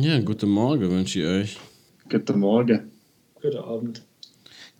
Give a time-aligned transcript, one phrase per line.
[0.00, 1.56] Ja, guten Morgen wünsche ich euch.
[2.10, 2.90] Guten Morgen.
[3.40, 4.02] Guten Abend.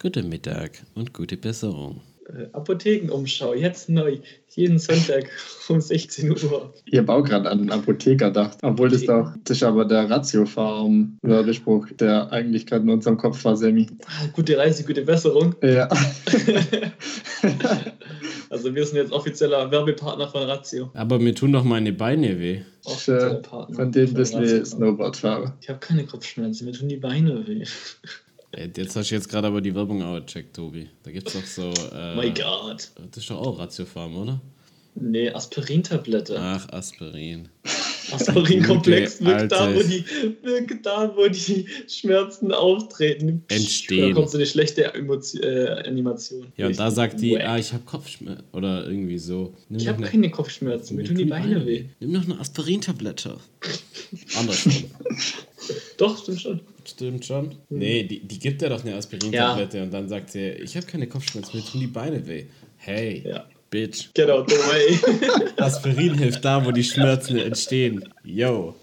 [0.00, 2.00] Guten Mittag und gute Besserung.
[2.26, 4.18] Äh, Apothekenumschau, jetzt neu.
[4.48, 5.30] Jeden Sonntag
[5.68, 6.74] um 16 Uhr.
[6.86, 8.58] Ich habe auch gerade an den Apotheker gedacht.
[8.62, 13.56] Obwohl das doch, das ist aber der Ratio-Farm-Werbespruch, der eigentlich gerade in unserem Kopf war,
[13.56, 13.86] Sammy.
[14.06, 15.54] Ah, gute Reise, gute Besserung.
[15.62, 15.88] Ja.
[18.50, 20.90] Also wir sind jetzt offizieller Werbepartner von Ratio.
[20.94, 22.60] Aber mir tun doch meine Beine weh.
[22.84, 24.58] Offizieller Partner Von dem bist Ratio.
[24.58, 25.56] du Snowboardfahrer.
[25.60, 27.64] Ich habe keine Kopfschmerzen, mir tun die Beine weh.
[28.52, 30.88] Äh, Jetzt hast du jetzt gerade aber die Werbung auch gecheckt, Tobi.
[31.02, 31.72] Da gibt's doch so.
[31.94, 32.90] Äh, My God.
[33.10, 34.40] Das ist doch auch Ratiofarm, oder?
[34.94, 36.36] Nee, Aspirintablette.
[36.38, 37.48] Ach, Aspirin.
[38.12, 40.04] Aspirinkomplex wirkt da, wo die,
[40.42, 43.44] wirkt da, wo die Schmerzen auftreten.
[43.48, 44.08] Entstehen.
[44.10, 46.46] Da kommt so eine schlechte Emotion, äh, Animation.
[46.56, 48.44] Ja, und da sagt die, ah, ich habe Kopfschmerzen.
[48.52, 49.54] Oder irgendwie so.
[49.68, 51.84] Nimm Ich habe eine- keine Kopfschmerzen, mir tun die Beine weh.
[52.00, 53.36] Nimm noch eine Aspirintablette.
[54.38, 54.72] Andersrum.
[55.96, 56.60] Doch, stimmt schon.
[56.86, 57.54] Stimmt schon.
[57.70, 61.06] Nee, die, die gibt ja doch eine Aspirintablette und dann sagt sie, ich habe keine
[61.06, 62.44] Kopfschmerzen, mir tun die Beine weh.
[62.76, 63.46] Hey, Ja.
[63.74, 64.14] Bitch.
[64.14, 65.50] Get out the way.
[65.56, 68.08] Aspirin hilft da, wo die Schmerzen entstehen.
[68.22, 68.76] Yo.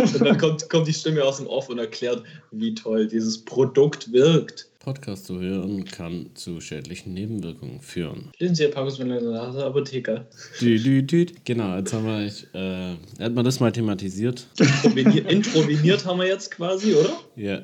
[0.00, 4.12] Und dann kommt, kommt die Stimme aus dem Off und erklärt, wie toll dieses Produkt
[4.12, 4.66] wirkt.
[4.80, 8.32] Podcast zu hören kann zu schädlichen Nebenwirkungen führen.
[8.38, 10.26] Lesen Sie, Paulus, wenn der Apotheker.
[10.60, 11.26] Dü, dü, dü.
[11.44, 14.48] Genau, jetzt haben wir, ich, äh, hat man das mal thematisiert?
[15.28, 17.20] Introveniert haben wir jetzt quasi, oder?
[17.36, 17.62] Ja.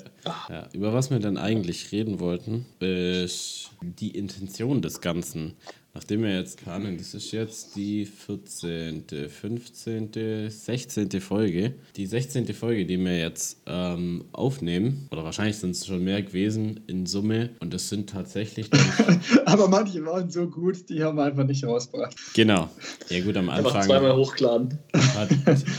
[0.48, 0.68] ja.
[0.72, 5.54] Über was wir dann eigentlich reden wollten, ist die Intention des Ganzen.
[5.96, 11.20] Nachdem wir jetzt, Ahnung, das ist jetzt die 14., 15., 16.
[11.20, 11.74] Folge.
[11.94, 12.52] Die 16.
[12.52, 17.50] Folge, die wir jetzt ähm, aufnehmen, oder wahrscheinlich sind es schon mehr gewesen in Summe,
[17.60, 18.68] und es sind tatsächlich
[19.44, 22.16] Aber manche waren so gut, die haben wir einfach nicht rausgebracht.
[22.34, 22.68] genau.
[23.08, 24.78] Ja gut, am Einfach Anfang zweimal hochgeladen.
[25.14, 25.30] hat,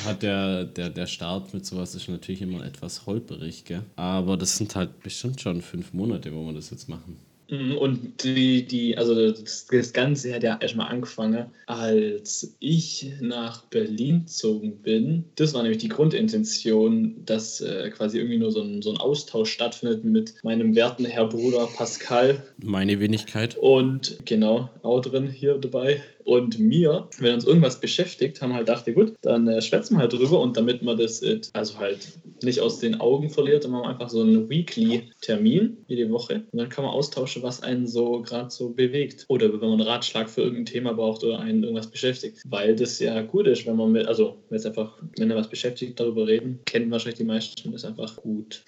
[0.06, 3.82] hat der, der, der Start mit sowas ist natürlich immer etwas holperig, gell?
[3.98, 7.18] Aber das sind halt bestimmt schon fünf Monate, wo wir das jetzt machen.
[7.50, 13.64] Mhm, Und die, die, also das, das Ganze hat ja erstmal angefangen, als ich nach
[13.66, 15.26] Berlin gezogen bin.
[15.36, 19.52] Das war nämlich die Grundintention, dass äh, quasi irgendwie nur so ein, so ein Austausch
[19.52, 23.58] stattfindet mit meinem werten Herr Bruder Pascal Meine Wenigkeit.
[23.58, 26.02] und genau, auch drin hier dabei.
[26.26, 30.02] Und mir, wenn uns irgendwas beschäftigt, haben halt gedacht, ja gut, dann äh, schwätzen wir
[30.02, 32.00] halt drüber und damit man das äh, also halt
[32.44, 36.58] nicht aus den Augen verliert, dann machen wir einfach so einen Weekly-Termin jede Woche und
[36.58, 39.26] dann kann man austauschen, was einen so gerade so bewegt.
[39.28, 42.42] Oder wenn man einen Ratschlag für irgendein Thema braucht oder einen irgendwas beschäftigt.
[42.46, 45.50] Weil das ja gut ist, wenn man mit, also wenn es einfach, wenn er was
[45.50, 48.64] beschäftigt, darüber reden, kennen wahrscheinlich die meisten, ist einfach gut.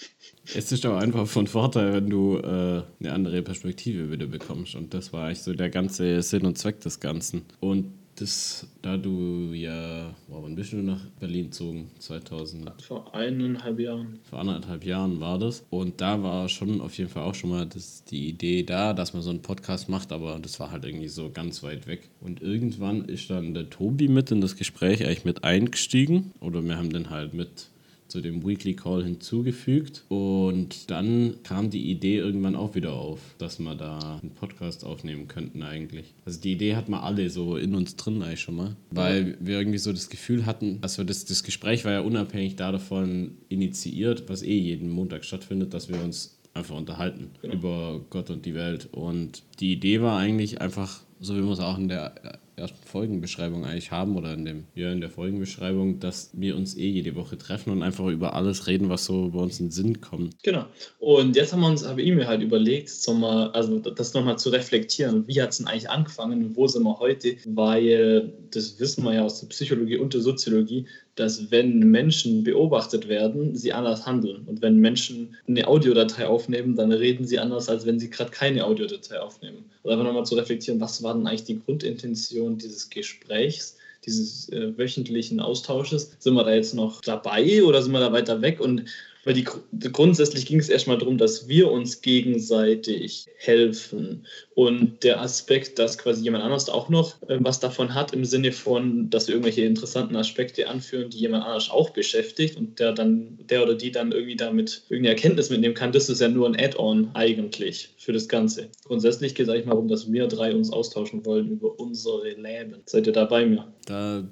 [0.56, 4.75] Es ist aber einfach von Vorteil, wenn du äh, eine andere Perspektive wieder bekommst.
[4.75, 7.44] Und das war eigentlich so der ganze Sinn und Zweck des Ganzen.
[7.59, 11.91] Und das, da du ja, wow, wann bist du nach Berlin gezogen?
[12.00, 14.18] 2000, Vor eineinhalb Jahren.
[14.28, 15.63] vor anderthalb Jahren war das.
[15.69, 19.13] Und da war schon auf jeden Fall auch schon mal das, die Idee da, dass
[19.13, 22.09] man so einen Podcast macht, aber das war halt irgendwie so ganz weit weg.
[22.19, 26.31] Und irgendwann ist dann der Tobi mit in das Gespräch eigentlich mit eingestiegen.
[26.40, 27.68] Oder wir haben den halt mit
[28.07, 33.59] zu dem Weekly Call hinzugefügt und dann kam die Idee irgendwann auch wieder auf, dass
[33.59, 36.13] wir da einen Podcast aufnehmen könnten eigentlich.
[36.25, 39.57] Also die Idee hatten wir alle so in uns drin eigentlich schon mal, weil wir
[39.59, 43.38] irgendwie so das Gefühl hatten, dass wir das, das Gespräch war ja unabhängig da davon
[43.50, 47.53] initiiert, was eh jeden Montag stattfindet, dass wir uns einfach unterhalten Genau.
[47.53, 51.59] über Gott und die Welt und die Idee war eigentlich einfach so wie wir es
[51.59, 52.39] auch in der
[52.85, 57.16] Folgenbeschreibung eigentlich haben oder in dem ja in der Folgenbeschreibung, dass wir uns eh jede
[57.16, 60.41] Woche treffen und einfach über alles reden, was so bei uns in den Sinn kommt.
[60.44, 60.66] Genau.
[60.97, 64.40] Und jetzt haben wir uns, habe ich mir halt überlegt, so mal, also das nochmal
[64.40, 65.28] zu reflektieren.
[65.28, 67.35] Wie hat es denn eigentlich angefangen und wo sind wir heute?
[67.45, 73.09] Weil das wissen wir ja aus der Psychologie und der Soziologie, dass wenn Menschen beobachtet
[73.09, 74.44] werden, sie anders handeln.
[74.45, 78.66] Und wenn Menschen eine Audiodatei aufnehmen, dann reden sie anders, als wenn sie gerade keine
[78.66, 79.66] Audiodatei aufnehmen.
[79.83, 83.77] Und einfach nochmal zu reflektieren, was war denn eigentlich die Grundintention dieses Gesprächs?
[84.06, 86.11] dieses äh, wöchentlichen Austausches.
[86.19, 88.61] Sind wir da jetzt noch dabei oder sind wir da weiter weg?
[88.61, 88.85] Und
[89.27, 89.44] weil die,
[89.91, 94.25] grundsätzlich ging es erstmal darum, dass wir uns gegenseitig helfen.
[94.56, 98.53] Und der Aspekt, dass quasi jemand anderes auch noch äh, was davon hat, im Sinne
[98.53, 103.38] von, dass wir irgendwelche interessanten Aspekte anführen, die jemand anders auch beschäftigt und der dann,
[103.50, 106.56] der oder die dann irgendwie damit irgendeine Erkenntnis mitnehmen kann, das ist ja nur ein
[106.57, 108.69] Add-on eigentlich für das Ganze.
[108.85, 112.81] Grundsätzlich geht es eigentlich mal darum, dass wir drei uns austauschen wollen über unsere Leben.
[112.85, 113.68] Seid ihr da bei mir?
[113.85, 114.23] Da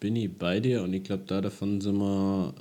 [0.00, 2.54] bin ich bei dir und ich glaube, da davon sind wir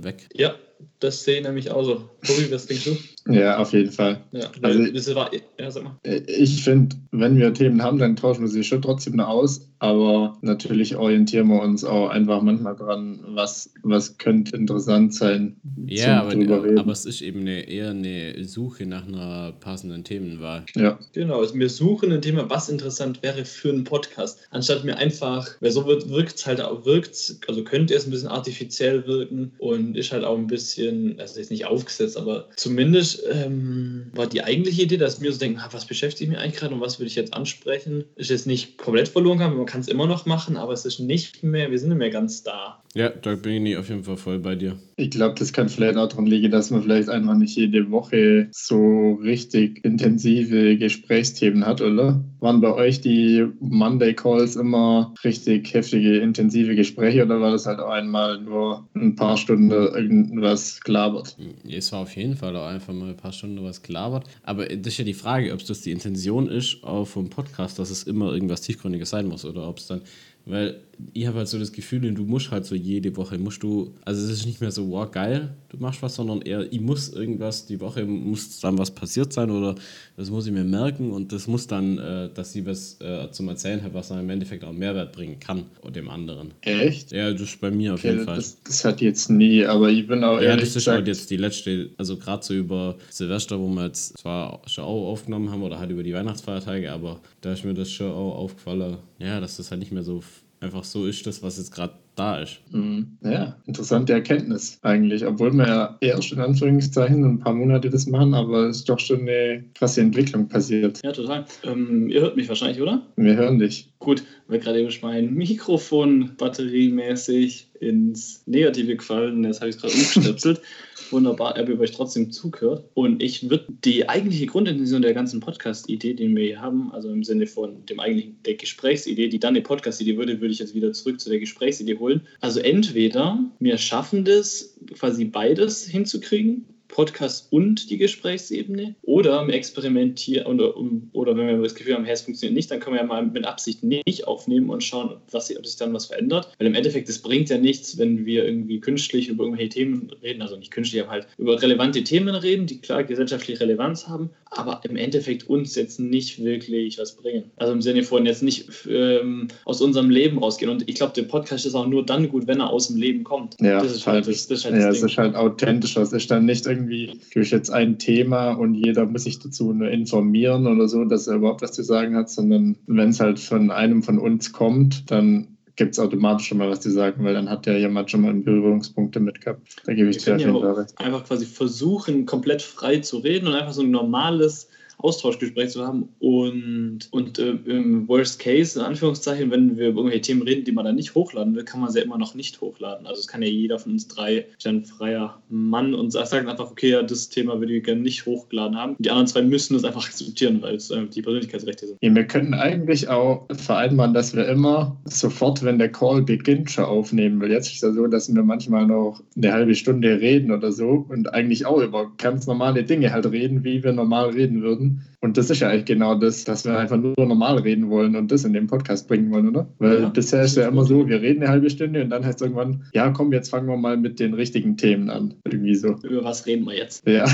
[0.00, 0.28] äh, weg.
[0.32, 0.54] Ja,
[1.00, 2.08] das sehe ich nämlich auch so.
[2.26, 2.98] Tobi, was denkst du?
[3.26, 4.20] Ja, auf jeden Fall.
[4.32, 5.98] Ja, Also- weil das war, ja, sag mal.
[6.02, 9.70] Äh, Ich finde, wenn wir Themen haben, dann tauschen wir sie schon trotzdem noch aus.
[9.80, 15.56] Aber natürlich orientieren wir uns auch einfach manchmal dran, was, was könnte interessant sein.
[15.86, 16.78] Ja, zum drüber aber, reden.
[16.78, 20.64] aber es ist eben eine, eher eine Suche nach einer passenden Themenwahl.
[20.74, 24.38] Ja, Genau, also wir suchen ein Thema, was interessant wäre für einen Podcast.
[24.50, 28.28] Anstatt mir einfach, weil so wirkt es halt auch, wirkt also könnte es ein bisschen
[28.28, 34.10] artifiziell wirken und ist halt auch ein bisschen, also jetzt nicht aufgesetzt, aber zumindest ähm,
[34.12, 36.98] war die eigentliche Idee, dass wir so denken, was beschäftigt mich eigentlich gerade und was
[36.98, 40.26] würde ich jetzt ansprechen, ist jetzt nicht komplett verloren gegangen, man kann es immer noch
[40.26, 42.82] machen, aber es ist nicht mehr, wir sind nicht mehr ganz da.
[42.96, 44.78] Ja, da bin ich auf jeden Fall voll bei dir.
[44.96, 48.48] ich glaube, das kann vielleicht auch daran liegen, dass man vielleicht einfach nicht jede Woche
[48.52, 52.24] so richtig intensive Gesprächsthemen hat, oder?
[52.38, 57.80] Waren bei euch die Monday Calls immer richtig heftige, intensive Gespräche oder war das halt
[57.80, 61.36] auch einmal nur ein paar Stunden irgendwas gelabert?
[61.68, 64.26] Es war auf jeden Fall auch einfach mal ein paar Stunden was gelabert.
[64.44, 67.90] Aber das ist ja die Frage, ob das die Intention ist auch vom Podcast, dass
[67.90, 70.02] es immer irgendwas Tiefgründiges sein muss oder ob es dann.
[70.46, 70.80] Weil
[71.12, 74.24] ich habe halt so das Gefühl, du musst halt so jede Woche, musst du, also
[74.24, 77.66] es ist nicht mehr so, wow, geil, du machst was, sondern eher, ich muss irgendwas,
[77.66, 79.74] die Woche muss dann was passiert sein oder
[80.16, 83.48] das muss ich mir merken und das muss dann, äh, dass sie was äh, zum
[83.48, 86.52] Erzählen hat, was dann im Endeffekt auch einen Mehrwert bringen kann und dem anderen.
[86.60, 87.10] Echt?
[87.12, 88.36] Ja, das ist bei mir auf Okay, jeden Fall.
[88.36, 91.30] das, das hat jetzt nie, aber ich bin auch Ja, ehrlich das ist halt jetzt
[91.30, 95.62] die letzte, also gerade so über Silvester, wo wir jetzt zwar schon auch aufgenommen haben
[95.62, 99.56] oder halt über die Weihnachtsfeiertage, aber da ist mir das schon auch aufgefallen, ja, dass
[99.56, 100.22] das halt nicht mehr so
[100.64, 102.60] einfach so ist, das, was jetzt gerade da ist.
[102.70, 103.18] Mhm.
[103.22, 108.34] Ja, interessante Erkenntnis eigentlich, obwohl wir ja erst in Anführungszeichen ein paar Monate das machen,
[108.34, 111.00] aber es ist doch schon eine krasse Entwicklung passiert.
[111.04, 111.44] Ja, total.
[111.64, 113.02] Ähm, ihr hört mich wahrscheinlich, oder?
[113.16, 113.92] Wir hören dich.
[113.98, 119.44] Gut, weil gerade eben ist mein Mikrofon batteriemäßig ins Negative gefallen.
[119.44, 120.60] Jetzt habe ich es gerade umgestöpselt.
[121.10, 122.84] Wunderbar, ihr euch trotzdem zugehört.
[122.94, 127.22] Und ich würde die eigentliche Grundintention der ganzen Podcast-Idee, die wir hier haben, also im
[127.22, 130.92] Sinne von dem eigentlichen der Gesprächsidee, die dann eine Podcast-Idee würde, würde ich jetzt wieder
[130.92, 132.22] zurück zu der Gesprächsidee holen.
[132.40, 136.64] Also entweder wir schaffen das, quasi beides hinzukriegen,
[136.94, 138.94] Podcast und die Gesprächsebene.
[139.02, 142.70] Oder wir experimentieren oder, um- oder wenn wir das Gefühl haben, hey, es funktioniert nicht,
[142.70, 145.92] dann können wir ja mal mit Absicht nicht aufnehmen und schauen, was, ob sich dann
[145.92, 146.50] was verändert.
[146.58, 150.40] Weil im Endeffekt, es bringt ja nichts, wenn wir irgendwie künstlich über irgendwelche Themen reden,
[150.40, 154.80] also nicht künstlich, aber halt über relevante Themen reden, die klar gesellschaftliche Relevanz haben, aber
[154.84, 157.50] im Endeffekt uns jetzt nicht wirklich was bringen.
[157.56, 160.70] Also im Sinne von jetzt nicht ähm, aus unserem Leben rausgehen.
[160.70, 163.24] Und ich glaube, der Podcast ist auch nur dann gut, wenn er aus dem Leben
[163.24, 163.56] kommt.
[163.60, 164.32] Ja, das ist halt voll.
[164.32, 165.10] das, das, ist halt ja, das es Ding.
[165.10, 166.02] ist halt authentischer.
[166.02, 169.72] Es ist dann nicht irgendwie, du hast jetzt ein Thema und jeder muss sich dazu
[169.72, 173.38] nur informieren oder so, dass er überhaupt was zu sagen hat, sondern wenn es halt
[173.38, 177.34] von einem von uns kommt, dann gibt es automatisch schon mal was zu sagen, weil
[177.34, 179.76] dann hat ja jemand schon mal Berührungspunkte mit gehabt.
[179.84, 180.98] Da gebe ich dir auf jeden Fall recht.
[180.98, 184.68] einfach quasi versuchen, komplett frei zu reden und einfach so ein normales
[184.98, 186.08] Austauschgespräch zu haben.
[186.18, 190.72] Und, und äh, im Worst Case, in Anführungszeichen, wenn wir über irgendwelche Themen reden, die
[190.72, 193.06] man dann nicht hochladen will, kann man sie immer noch nicht hochladen.
[193.06, 196.32] Also es kann ja jeder von uns drei, ist ja ein freier Mann und sagt
[196.32, 198.96] dann einfach, okay, ja, das Thema würde ich gerne nicht hochgeladen haben.
[198.98, 201.98] Die anderen zwei müssen das einfach akzeptieren, weil es äh, die Persönlichkeitsrechte sind.
[202.00, 206.84] Ja, wir könnten eigentlich auch vereinbaren, dass wir immer sofort, wenn der Call beginnt, schon
[206.84, 207.40] aufnehmen.
[207.40, 210.72] Weil jetzt ist es ja so, dass wir manchmal noch eine halbe Stunde reden oder
[210.72, 214.83] so und eigentlich auch über ganz normale Dinge halt reden, wie wir normal reden würden.
[215.20, 218.30] Und das ist ja eigentlich genau das, dass wir einfach nur normal reden wollen und
[218.30, 219.66] das in den Podcast bringen wollen, oder?
[219.78, 222.40] Weil Ja, bisher ist ja immer so, wir reden eine halbe Stunde und dann heißt
[222.40, 225.34] es irgendwann, ja komm, jetzt fangen wir mal mit den richtigen Themen an.
[225.44, 225.96] Irgendwie so.
[226.02, 227.06] Über was reden wir jetzt?
[227.06, 227.24] Ja.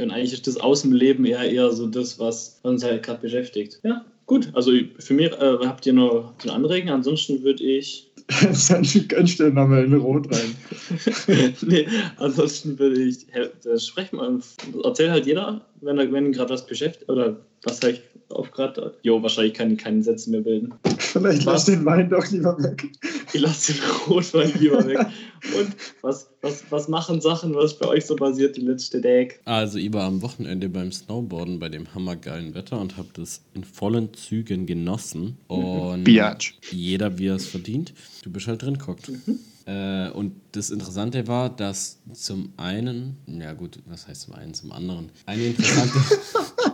[0.00, 3.80] Und eigentlich ist das Außenleben eher eher so das, was uns halt gerade beschäftigt.
[3.82, 4.50] Ja, gut.
[4.54, 6.88] Also für mich äh, habt ihr noch noch Anregen.
[6.88, 8.11] Ansonsten würde ich.
[8.68, 10.54] Dann gönnst du nochmal in Rot rein.
[11.62, 11.86] nee,
[12.16, 13.26] ansonsten würde ich.
[13.78, 14.40] Sprechen wir.
[14.84, 17.08] Erzähl halt jeder, wenn er wenn ihn gerade was beschäftigt.
[17.10, 18.94] Oder was halt auf gerade.
[19.02, 20.74] Jo, wahrscheinlich kann ich keine Sätze mehr bilden.
[20.98, 22.88] Vielleicht lass den Wein doch lieber weg.
[23.32, 24.98] Ich lasse den Rotwein lieber weg.
[24.98, 29.40] Und was, was, was machen Sachen, was bei euch so basiert, die letzte Tag?
[29.44, 33.64] Also ich war am Wochenende beim Snowboarden bei dem hammergeilen Wetter und habe das in
[33.64, 35.38] vollen Zügen genossen.
[35.48, 36.58] Und Biatch.
[36.70, 37.94] jeder, wie er es verdient.
[38.22, 39.10] Du bist halt drin guckt.
[39.64, 44.72] Äh, und das Interessante war, dass zum einen, ja gut, was heißt zum einen, zum
[44.72, 45.98] anderen, eine interessante,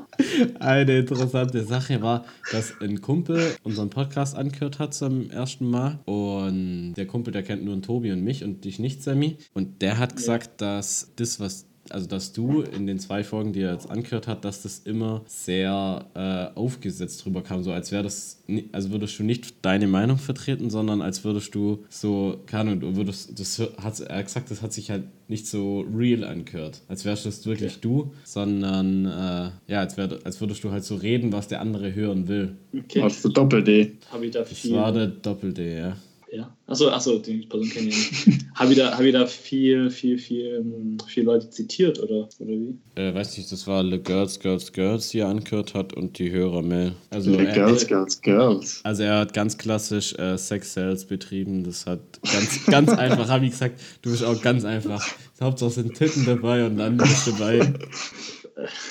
[0.58, 6.94] eine interessante Sache war, dass ein Kumpel unseren Podcast angehört hat zum ersten Mal und
[6.94, 9.38] der Kumpel, der kennt nur einen Tobi und mich und dich nicht, Sammy.
[9.54, 13.61] Und der hat gesagt, dass das, was also dass du in den zwei Folgen, die
[13.61, 18.02] er jetzt angehört hat, dass das immer sehr äh, aufgesetzt drüber kam, so als wäre
[18.02, 18.42] das,
[18.73, 22.97] also würdest du nicht deine Meinung vertreten, sondern als würdest du so, keine Ahnung, du
[22.97, 27.26] würdest, das hat er gesagt, das hat sich halt nicht so real angehört, als wärst
[27.26, 27.80] das wirklich okay.
[27.83, 31.95] du, sondern äh, ja, als, wär, als würdest du halt so reden, was der andere
[31.95, 32.57] hören will.
[32.76, 33.02] Okay.
[33.02, 33.92] Hast du Doppel-D?
[34.11, 34.71] Habe ich da viel.
[34.71, 35.97] Das war der Doppel-D, ja.
[36.30, 36.54] Ja.
[36.66, 38.47] Achso, achso, die Person kenne ich nicht.
[38.54, 42.50] habe ich, da, hab ich da viel, viel, viel, ähm, viel Leute zitiert oder, oder
[42.50, 42.76] wie?
[42.97, 46.30] Äh, weiß nicht, das war Le Girls, Girls, Girls, die er angehört hat und die
[46.30, 46.92] Hörer Mail.
[47.11, 48.80] Also Le Girls, Girls, Girls.
[48.85, 51.64] Also er hat ganz klassisch äh, Sex Sales betrieben.
[51.64, 55.06] Das hat ganz, ganz einfach, habe ich gesagt, du bist auch ganz einfach.
[55.40, 57.73] Hauptsache sind Titten dabei und dann bist du dabei.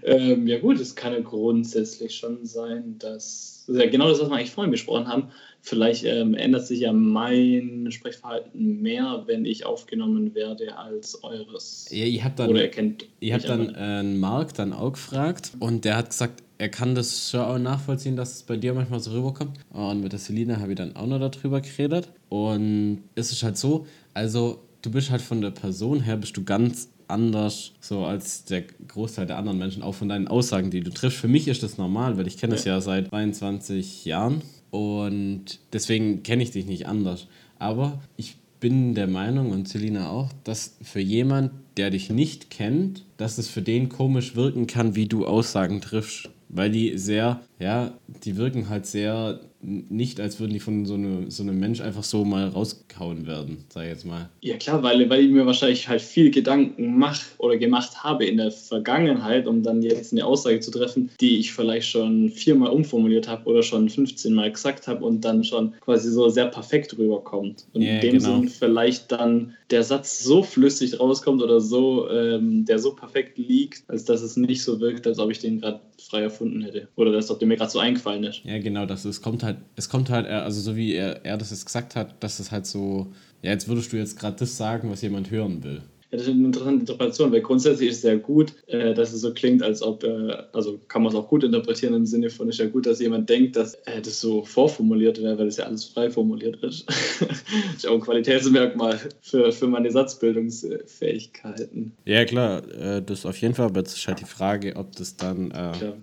[0.05, 4.37] ähm, ja gut, es kann ja grundsätzlich schon sein, dass, ja genau das, was wir
[4.37, 5.29] eigentlich vorhin besprochen haben,
[5.65, 11.87] Vielleicht ähm, ändert sich ja mein Sprechverhalten mehr, wenn ich aufgenommen werde, als eures.
[11.93, 15.85] Ja, ihr habt dann, Oder ihr ihr habt dann äh, Marc dann auch gefragt und
[15.85, 19.13] der hat gesagt, er kann das schon auch nachvollziehen, dass es bei dir manchmal so
[19.13, 19.57] rüberkommt.
[19.71, 22.09] Und mit der Selina habe ich dann auch noch darüber geredet.
[22.29, 26.43] Und es ist halt so, also du bist halt von der Person her, bist du
[26.43, 30.91] ganz anders so als der Großteil der anderen Menschen, auch von deinen Aussagen, die du
[30.91, 31.19] triffst.
[31.19, 32.75] Für mich ist das normal, weil ich kenne es ja.
[32.75, 37.29] ja seit 22 Jahren und deswegen kenne ich dich nicht anders.
[37.59, 43.05] Aber ich bin der Meinung und Selina auch, dass für jemand, der dich nicht kennt,
[43.17, 46.31] dass es für den komisch wirken kann, wie du Aussagen triffst.
[46.49, 47.93] Weil die sehr, ja,
[48.25, 52.03] die wirken halt sehr nicht, als würden die von so, eine, so einem Mensch einfach
[52.03, 54.29] so mal rausgehauen werden, sag ich jetzt mal.
[54.41, 58.39] Ja klar, weil, weil ich mir wahrscheinlich halt viel Gedanken mache oder gemacht habe in
[58.39, 63.29] der Vergangenheit, um dann jetzt eine Aussage zu treffen, die ich vielleicht schon viermal umformuliert
[63.29, 67.67] habe oder schon 15 Mal gesagt habe und dann schon quasi so sehr perfekt rüberkommt.
[67.73, 68.41] Und yeah, in dem genau.
[68.41, 73.89] Sinn vielleicht dann der Satz so flüssig rauskommt oder so, ähm, der so perfekt liegt,
[73.89, 76.89] als dass es nicht so wirkt, als ob ich den gerade frei erfunden hätte.
[76.97, 78.43] Oder als ob der mir gerade so eingefallen ist.
[78.45, 81.51] Ja, genau, das es kommt halt, es kommt halt, also so wie er, er das
[81.51, 84.91] jetzt gesagt hat, dass es halt so, ja, jetzt würdest du jetzt gerade das sagen,
[84.91, 85.83] was jemand hören will.
[86.13, 89.23] Ja, das ist eine interessante Interpretation, weil grundsätzlich ist es sehr gut, äh, dass es
[89.23, 92.51] so klingt, als ob, äh, also kann man es auch gut interpretieren im Sinne von,
[92.51, 95.57] es ist ja gut, dass jemand denkt, dass äh, das so vorformuliert wäre, weil das
[95.57, 96.87] ja alles frei formuliert ist.
[96.87, 97.43] das
[97.79, 101.93] ist auch ein Qualitätsmerkmal für, für meine Satzbildungsfähigkeiten.
[102.05, 105.17] Ja, klar, äh, das auf jeden Fall, aber es ist halt die Frage, ob das
[105.17, 105.51] dann.
[105.51, 105.95] Äh, ja,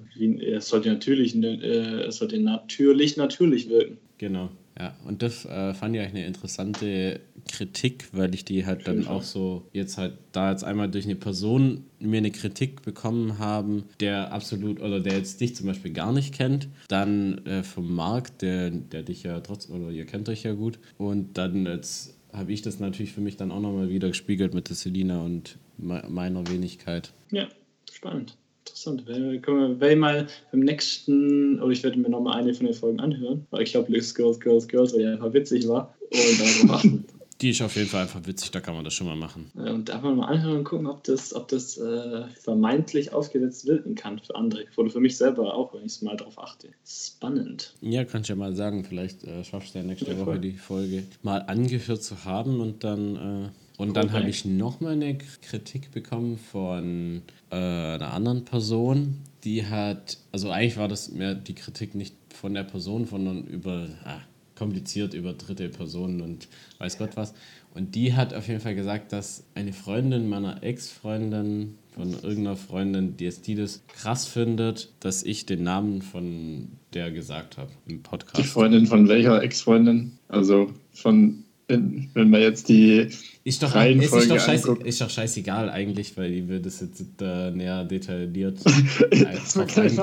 [0.58, 4.00] es sollte natürlich, äh, es sollte natürlich, natürlich wirken.
[4.18, 4.50] Genau.
[4.78, 9.08] Ja, und das äh, fand ich eigentlich eine interessante Kritik, weil ich die halt dann
[9.08, 13.84] auch so jetzt halt da jetzt einmal durch eine Person mir eine Kritik bekommen haben,
[14.00, 18.38] der absolut oder der jetzt dich zum Beispiel gar nicht kennt, dann äh, vom Marc,
[18.40, 22.54] der, der dich ja trotzdem, oder ihr kennt euch ja gut, und dann jetzt habe
[22.54, 26.48] ich das natürlich für mich dann auch nochmal wieder gespiegelt mit der Selina und meiner
[26.48, 27.12] Wenigkeit.
[27.32, 27.48] Ja,
[27.92, 28.38] spannend
[28.70, 29.06] interessant.
[29.06, 33.00] Können wir, werde mal beim nächsten, oder ich werde mir nochmal eine von den Folgen
[33.00, 35.94] anhören, weil ich glaube, Girls, Girls, Girls, Girls, weil die einfach witzig war.
[36.12, 37.06] Und dann machen.
[37.42, 39.50] Die ist auf jeden Fall einfach witzig, da kann man das schon mal machen.
[39.56, 44.20] Und einfach mal anhören und gucken, ob das, ob das äh, vermeintlich aufgesetzt wirken kann
[44.20, 44.66] für andere.
[44.76, 46.68] Oder für mich selber auch, wenn ich es mal drauf achte.
[46.86, 47.76] Spannend.
[47.80, 50.52] Ja, kannst du ja mal sagen, vielleicht äh, schaffst du ja nächste ja, Woche die
[50.52, 53.16] Folge mal angehört zu haben und dann.
[53.16, 53.50] Äh
[53.80, 60.18] und dann habe ich nochmal eine Kritik bekommen von äh, einer anderen Person, die hat,
[60.34, 64.20] also eigentlich war das mehr die Kritik nicht von der Person, sondern über, ah,
[64.56, 67.34] kompliziert über dritte Personen und weiß Gott was.
[67.74, 73.16] Und die hat auf jeden Fall gesagt, dass eine Freundin meiner Ex-Freundin, von irgendeiner Freundin,
[73.16, 78.04] die es die das krass findet, dass ich den Namen von der gesagt habe im
[78.04, 78.38] Podcast.
[78.38, 80.18] Die Freundin von welcher Ex-Freundin?
[80.28, 83.08] Also von wenn man jetzt die
[83.44, 87.04] ist doch, ist, ist, doch scheiß, ist doch scheißegal eigentlich, weil die wird das jetzt
[87.22, 88.60] äh, näher detailliert.
[89.12, 89.94] das war gleich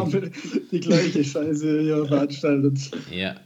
[0.72, 2.78] die gleiche Scheiße hier veranstaltet.
[3.14, 3.36] Ja,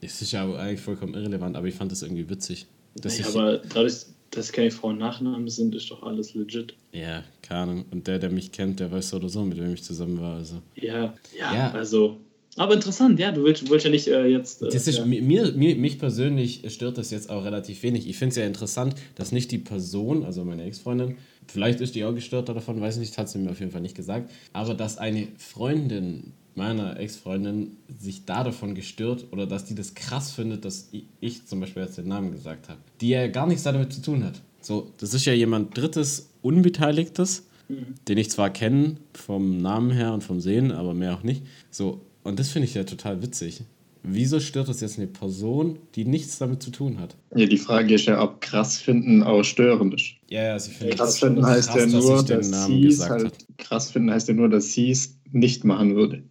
[0.00, 2.66] es ist ja eigentlich vollkommen irrelevant, aber ich fand das irgendwie witzig.
[2.96, 6.74] Dass nee, aber dadurch, dass keine Frauen Nachnamen sind, ist doch alles legit.
[6.92, 7.84] Ja, keine Ahnung.
[7.90, 10.36] Und der, der mich kennt, der weiß so oder so, mit wem ich zusammen war.
[10.36, 10.60] Also.
[10.74, 11.70] Ja, ja, ja.
[11.72, 12.18] also
[12.56, 14.62] aber interessant, ja, du willst, willst ja nicht äh, jetzt.
[14.62, 15.04] Äh, das ist, ja.
[15.04, 18.08] mir, mir, mich persönlich stört das jetzt auch relativ wenig.
[18.08, 21.16] Ich finde es ja interessant, dass nicht die Person, also meine Ex-Freundin,
[21.46, 23.96] vielleicht ist die auch gestört davon, weiß nicht, hat sie mir auf jeden Fall nicht
[23.96, 29.94] gesagt, aber dass eine Freundin meiner Ex-Freundin sich da davon gestört oder dass die das
[29.94, 30.90] krass findet, dass
[31.20, 34.24] ich zum Beispiel jetzt den Namen gesagt habe, die ja gar nichts damit zu tun
[34.24, 34.42] hat.
[34.60, 37.94] So, das ist ja jemand Drittes, Unbeteiligtes, mhm.
[38.08, 41.42] den ich zwar kenne vom Namen her und vom Sehen, aber mehr auch nicht.
[41.70, 43.62] So, und das finde ich ja total witzig.
[44.02, 47.16] wieso stört das jetzt eine Person, die nichts damit zu tun hat?
[47.34, 50.14] Ja, die Frage ist ja, ob krass finden auch störend ist.
[50.28, 52.96] Ja, ja, sie Krass finden heißt ja krass, nur, ich den dass Namen sie es
[52.96, 53.34] gesagt halt, hat.
[53.58, 56.22] krass finden heißt ja nur, dass sie es nicht machen würde.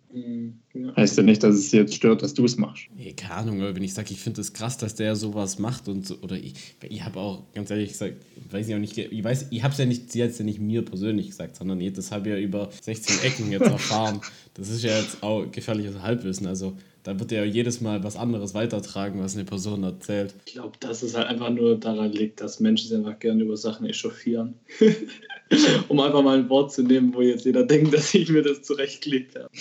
[0.95, 2.83] Heißt ja nicht, dass es jetzt stört, dass du es machst.
[2.97, 5.87] Nee, keine Ahnung, aber wenn ich sage, ich finde es krass, dass der sowas macht
[5.87, 6.53] und so, oder ich,
[6.87, 8.15] ich habe auch ganz ehrlich gesagt,
[8.51, 10.45] weiß ich auch nicht, ich weiß, ich habe es ja nicht, sie hat es ja
[10.45, 14.21] nicht mir persönlich gesagt, sondern ich- das habe ich ja über 16 Ecken jetzt erfahren.
[14.53, 18.53] Das ist ja jetzt auch gefährliches Halbwissen, also da wird ja jedes Mal was anderes
[18.53, 20.35] weitertragen, was eine Person erzählt.
[20.45, 23.55] Ich glaube, dass es halt einfach nur daran liegt, dass Menschen sich einfach gerne über
[23.55, 24.55] Sachen echauffieren.
[25.87, 28.61] um einfach mal ein Wort zu nehmen, wo jetzt jeder denkt, dass ich mir das
[28.63, 29.49] zurechtgelegt habe.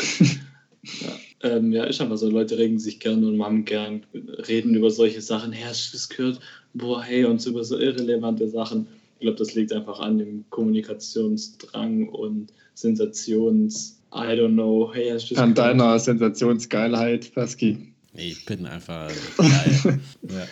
[0.83, 1.19] ja.
[1.51, 2.29] Ähm, ja, ist einfach so.
[2.29, 5.53] Leute regen sich gerne und haben gern reden über solche Sachen.
[5.53, 6.41] Hey, hast du das gehört?
[6.75, 8.87] Boah, hey, und über so irrelevante Sachen.
[9.19, 14.91] Ich glaube, das liegt einfach an dem Kommunikationsdrang und Sensations- I don't know.
[14.93, 17.93] Hey, hast du das An deiner Sensationsgeilheit, Pasky.
[18.19, 20.01] Nee, Ich bin einfach geil.
[20.29, 20.47] ja.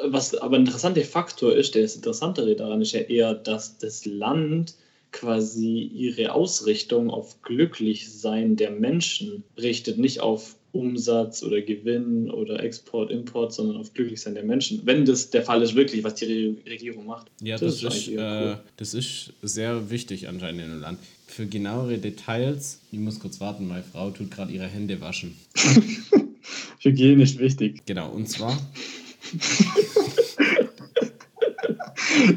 [0.04, 4.04] Was aber ein interessanter Faktor ist, der ist interessantere daran ist ja eher, dass das
[4.04, 4.74] Land
[5.12, 13.10] quasi ihre Ausrichtung auf Glücklichsein der Menschen richtet, nicht auf Umsatz oder Gewinn oder Export,
[13.10, 14.82] Import, sondern auf Glücklichsein der Menschen.
[14.84, 17.26] Wenn das der Fall ist, wirklich, was die Re Regierung macht.
[17.42, 20.80] Ja, Das das, ist ist, eigentlich eher äh, das ist sehr wichtig anscheinend in dem
[20.80, 20.98] Land.
[21.26, 25.36] Für genauere Details, ich muss kurz warten, meine Frau tut gerade ihre Hände waschen.
[26.80, 27.82] Hygienisch wichtig.
[27.86, 28.56] Genau, und zwar,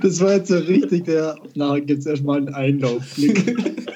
[0.01, 1.35] Das war jetzt so richtig der.
[1.55, 3.87] Nachher gibt es erstmal einen Einlaufblick.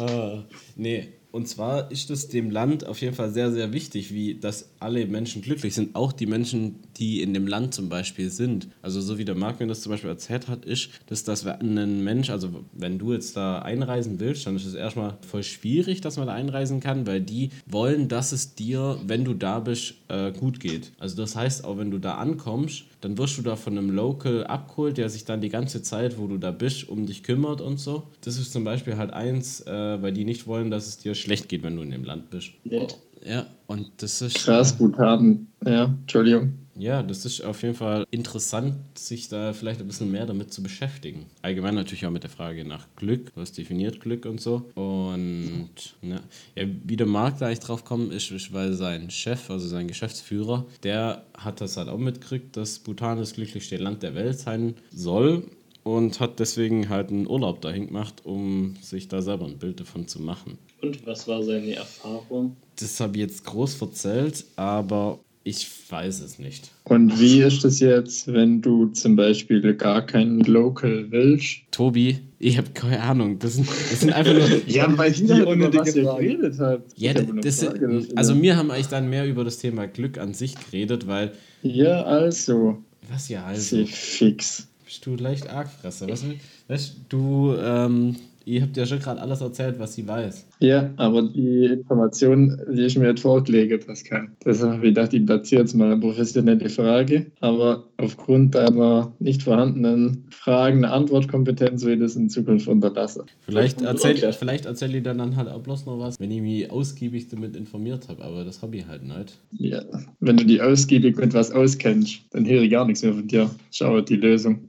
[0.00, 0.38] äh,
[0.76, 4.70] nee, und zwar ist es dem Land auf jeden Fall sehr, sehr wichtig, wie dass
[4.80, 8.68] alle Menschen glücklich sind, auch die Menschen, die in dem Land zum Beispiel sind.
[8.80, 12.02] Also so wie der Marc mir das zum Beispiel erzählt hat, ist, dass das ein
[12.02, 16.16] Mensch, also wenn du jetzt da einreisen willst, dann ist es erstmal voll schwierig, dass
[16.16, 20.32] man da einreisen kann, weil die wollen, dass es dir, wenn du da bist, äh,
[20.32, 20.92] gut geht.
[20.98, 24.44] Also das heißt, auch wenn du da ankommst, dann wirst du da von einem Local
[24.44, 27.78] abgeholt, der sich dann die ganze Zeit, wo du da bist, um dich kümmert und
[27.78, 28.04] so.
[28.22, 31.48] Das ist zum Beispiel halt eins, äh, weil die nicht wollen, dass es dir schlecht
[31.48, 32.52] geht, wenn du in dem Land bist.
[32.64, 32.98] Nett.
[33.24, 34.36] Ja, und das ist.
[34.36, 35.48] Krass, Bhutan.
[35.64, 36.65] Ja, Entschuldigung.
[36.78, 40.62] Ja, das ist auf jeden Fall interessant, sich da vielleicht ein bisschen mehr damit zu
[40.62, 41.26] beschäftigen.
[41.42, 44.70] Allgemein natürlich auch mit der Frage nach Glück, was definiert Glück und so.
[44.74, 45.70] Und
[46.02, 46.20] ne,
[46.54, 49.88] ja, wie der Marc da eigentlich drauf kommen ist, ist, weil sein Chef, also sein
[49.88, 54.74] Geschäftsführer, der hat das halt auch mitgekriegt, dass Bhutan das glücklichste Land der Welt sein
[54.90, 55.44] soll
[55.86, 60.08] und hat deswegen halt einen Urlaub dahin gemacht, um sich da selber ein Bild davon
[60.08, 60.58] zu machen.
[60.82, 62.56] Und was war seine Erfahrung?
[62.78, 66.72] Das habe ich jetzt groß verzählt, aber ich weiß es nicht.
[66.82, 71.58] Und wie ist das jetzt, wenn du zum Beispiel gar keinen Local willst?
[71.70, 73.38] Tobi, ich habe keine Ahnung.
[73.38, 74.48] Das sind, das sind einfach nur.
[74.66, 76.24] Ja, weil ich nicht was ihr Frage.
[76.24, 76.98] geredet habt.
[76.98, 80.56] Ja, das, Frage also wir haben eigentlich dann mehr über das Thema Glück an sich
[80.56, 81.30] geredet, weil,
[81.62, 82.78] Ja, also.
[83.08, 84.66] was ja also, Sie fix.
[84.84, 86.08] bist du leicht Argfresser.
[86.08, 86.24] Was,
[86.66, 90.46] weißt du, ähm, ihr habt ja schon gerade alles erzählt, was sie weiß.
[90.60, 94.28] Ja, aber die Information, die ich mir jetzt vorlege, Pascal.
[94.44, 97.26] Deshalb habe ich gedacht, ich platziere jetzt mal eine professionelle Frage.
[97.40, 103.24] Aber aufgrund deiner nicht vorhandenen Fragen, eine Antwortkompetenz will ich das in Zukunft unterlassen.
[103.40, 103.86] Vielleicht Okay.
[103.86, 107.28] erzähl, vielleicht erzähl ich dann, dann halt auch bloß noch was, wenn ich mich ausgiebig
[107.28, 109.38] damit informiert habe, aber das habe ich halt nicht.
[109.52, 109.82] Ja,
[110.20, 113.50] wenn du die ausgiebig mit was auskennst, dann höre ich gar nichts mehr von dir.
[113.72, 114.68] Schau die Lösung.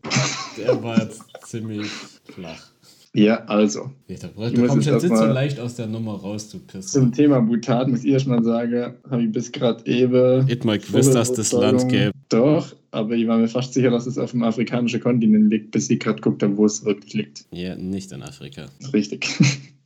[0.57, 1.87] Der war jetzt ziemlich
[2.25, 2.66] flach.
[3.13, 3.91] Ja, also.
[4.07, 6.99] Ich du muss kommst jetzt nicht so leicht aus der Nummer raus, du Pisser.
[6.99, 10.47] Zum Thema Bhutan muss ich erstmal sagen, habe ich bis gerade eben.
[10.47, 12.11] Ich mal gewusst, dass das Land gäbe.
[12.29, 15.89] Doch, aber ich war mir fast sicher, dass es auf dem afrikanischen Kontinent liegt, bis
[15.89, 17.45] ich gerade guckt habe, wo es wirklich liegt.
[17.51, 18.67] Ja, nicht in Afrika.
[18.93, 19.27] Richtig.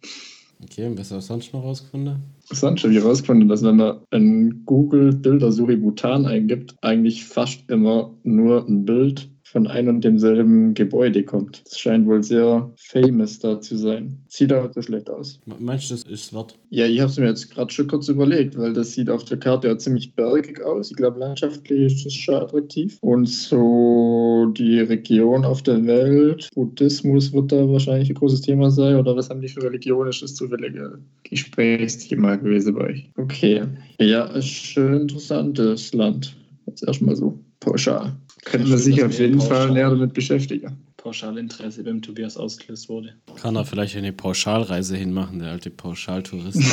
[0.63, 2.17] Okay, und was hast du sonst noch rausgefunden?
[2.43, 8.13] Sonst habe ich rausgefunden, dass wenn man in Google Bildersuche Bhutan eingibt, eigentlich fast immer
[8.23, 11.61] nur ein Bild von einem und demselben Gebäude kommt.
[11.65, 14.17] Das scheint wohl sehr famous da zu sein.
[14.29, 15.41] Sieht aber so schlecht aus.
[15.59, 16.57] Meinst du, das ist wert?
[16.69, 19.37] Ja, ich habe es mir jetzt gerade schon kurz überlegt, weil das sieht auf der
[19.37, 20.91] Karte ja ziemlich bergig aus.
[20.91, 22.97] Ich glaube, landschaftlich ist es schon attraktiv.
[23.01, 28.95] Und so die Region auf der Welt, Buddhismus wird da wahrscheinlich ein großes Thema sein.
[28.95, 30.07] Oder was haben die für Religion?
[30.07, 33.09] Ist das zufällige Gesprächsthema gewesen bei euch?
[33.17, 33.63] Okay.
[33.99, 36.37] Ja, ist ein interessantes Land.
[36.67, 38.13] Jetzt erstmal so pauschal.
[38.43, 40.77] Könnte man sich auf jeden Fall näher damit beschäftigen.
[40.97, 43.13] Pauschalinteresse beim Tobias ausgelöst wurde.
[43.41, 46.59] Kann er vielleicht eine Pauschalreise hinmachen, der alte Pauschaltourist.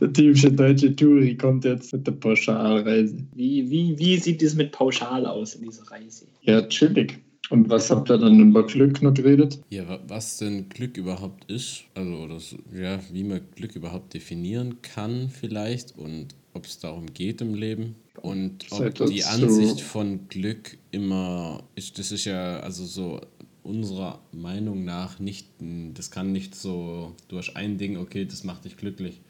[0.00, 3.16] der typische deutsche Touri kommt jetzt mit der Pauschalreise.
[3.34, 6.26] Wie, wie, wie sieht es mit Pauschal aus in dieser Reise?
[6.42, 7.18] Ja, chillig.
[7.52, 9.60] Und was habt ihr dann über Glück noch geredet?
[9.68, 14.80] Ja, was denn Glück überhaupt ist, also oder so, ja, wie man Glück überhaupt definieren
[14.80, 20.78] kann vielleicht und ob es darum geht im Leben und ob die Ansicht von Glück
[20.92, 23.20] immer ist, das ist ja also so
[23.62, 25.46] unserer Meinung nach nicht,
[25.92, 29.20] das kann nicht so durch ein Ding, okay, das macht dich glücklich,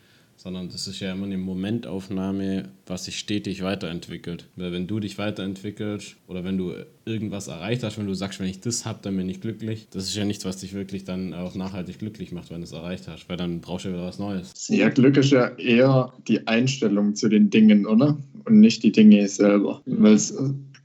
[0.42, 4.48] sondern das ist ja immer eine Momentaufnahme, was sich stetig weiterentwickelt.
[4.56, 6.72] Weil wenn du dich weiterentwickelst oder wenn du
[7.04, 10.04] irgendwas erreicht hast, wenn du sagst, wenn ich das habe, dann bin ich glücklich, das
[10.04, 13.06] ist ja nichts, was dich wirklich dann auch nachhaltig glücklich macht, wenn du es erreicht
[13.06, 14.52] hast, weil dann brauchst du ja wieder was Neues.
[14.68, 18.18] Ja, Glück ist ja eher die Einstellung zu den Dingen, oder?
[18.44, 19.80] Und nicht die Dinge selber.
[19.86, 20.36] Weil es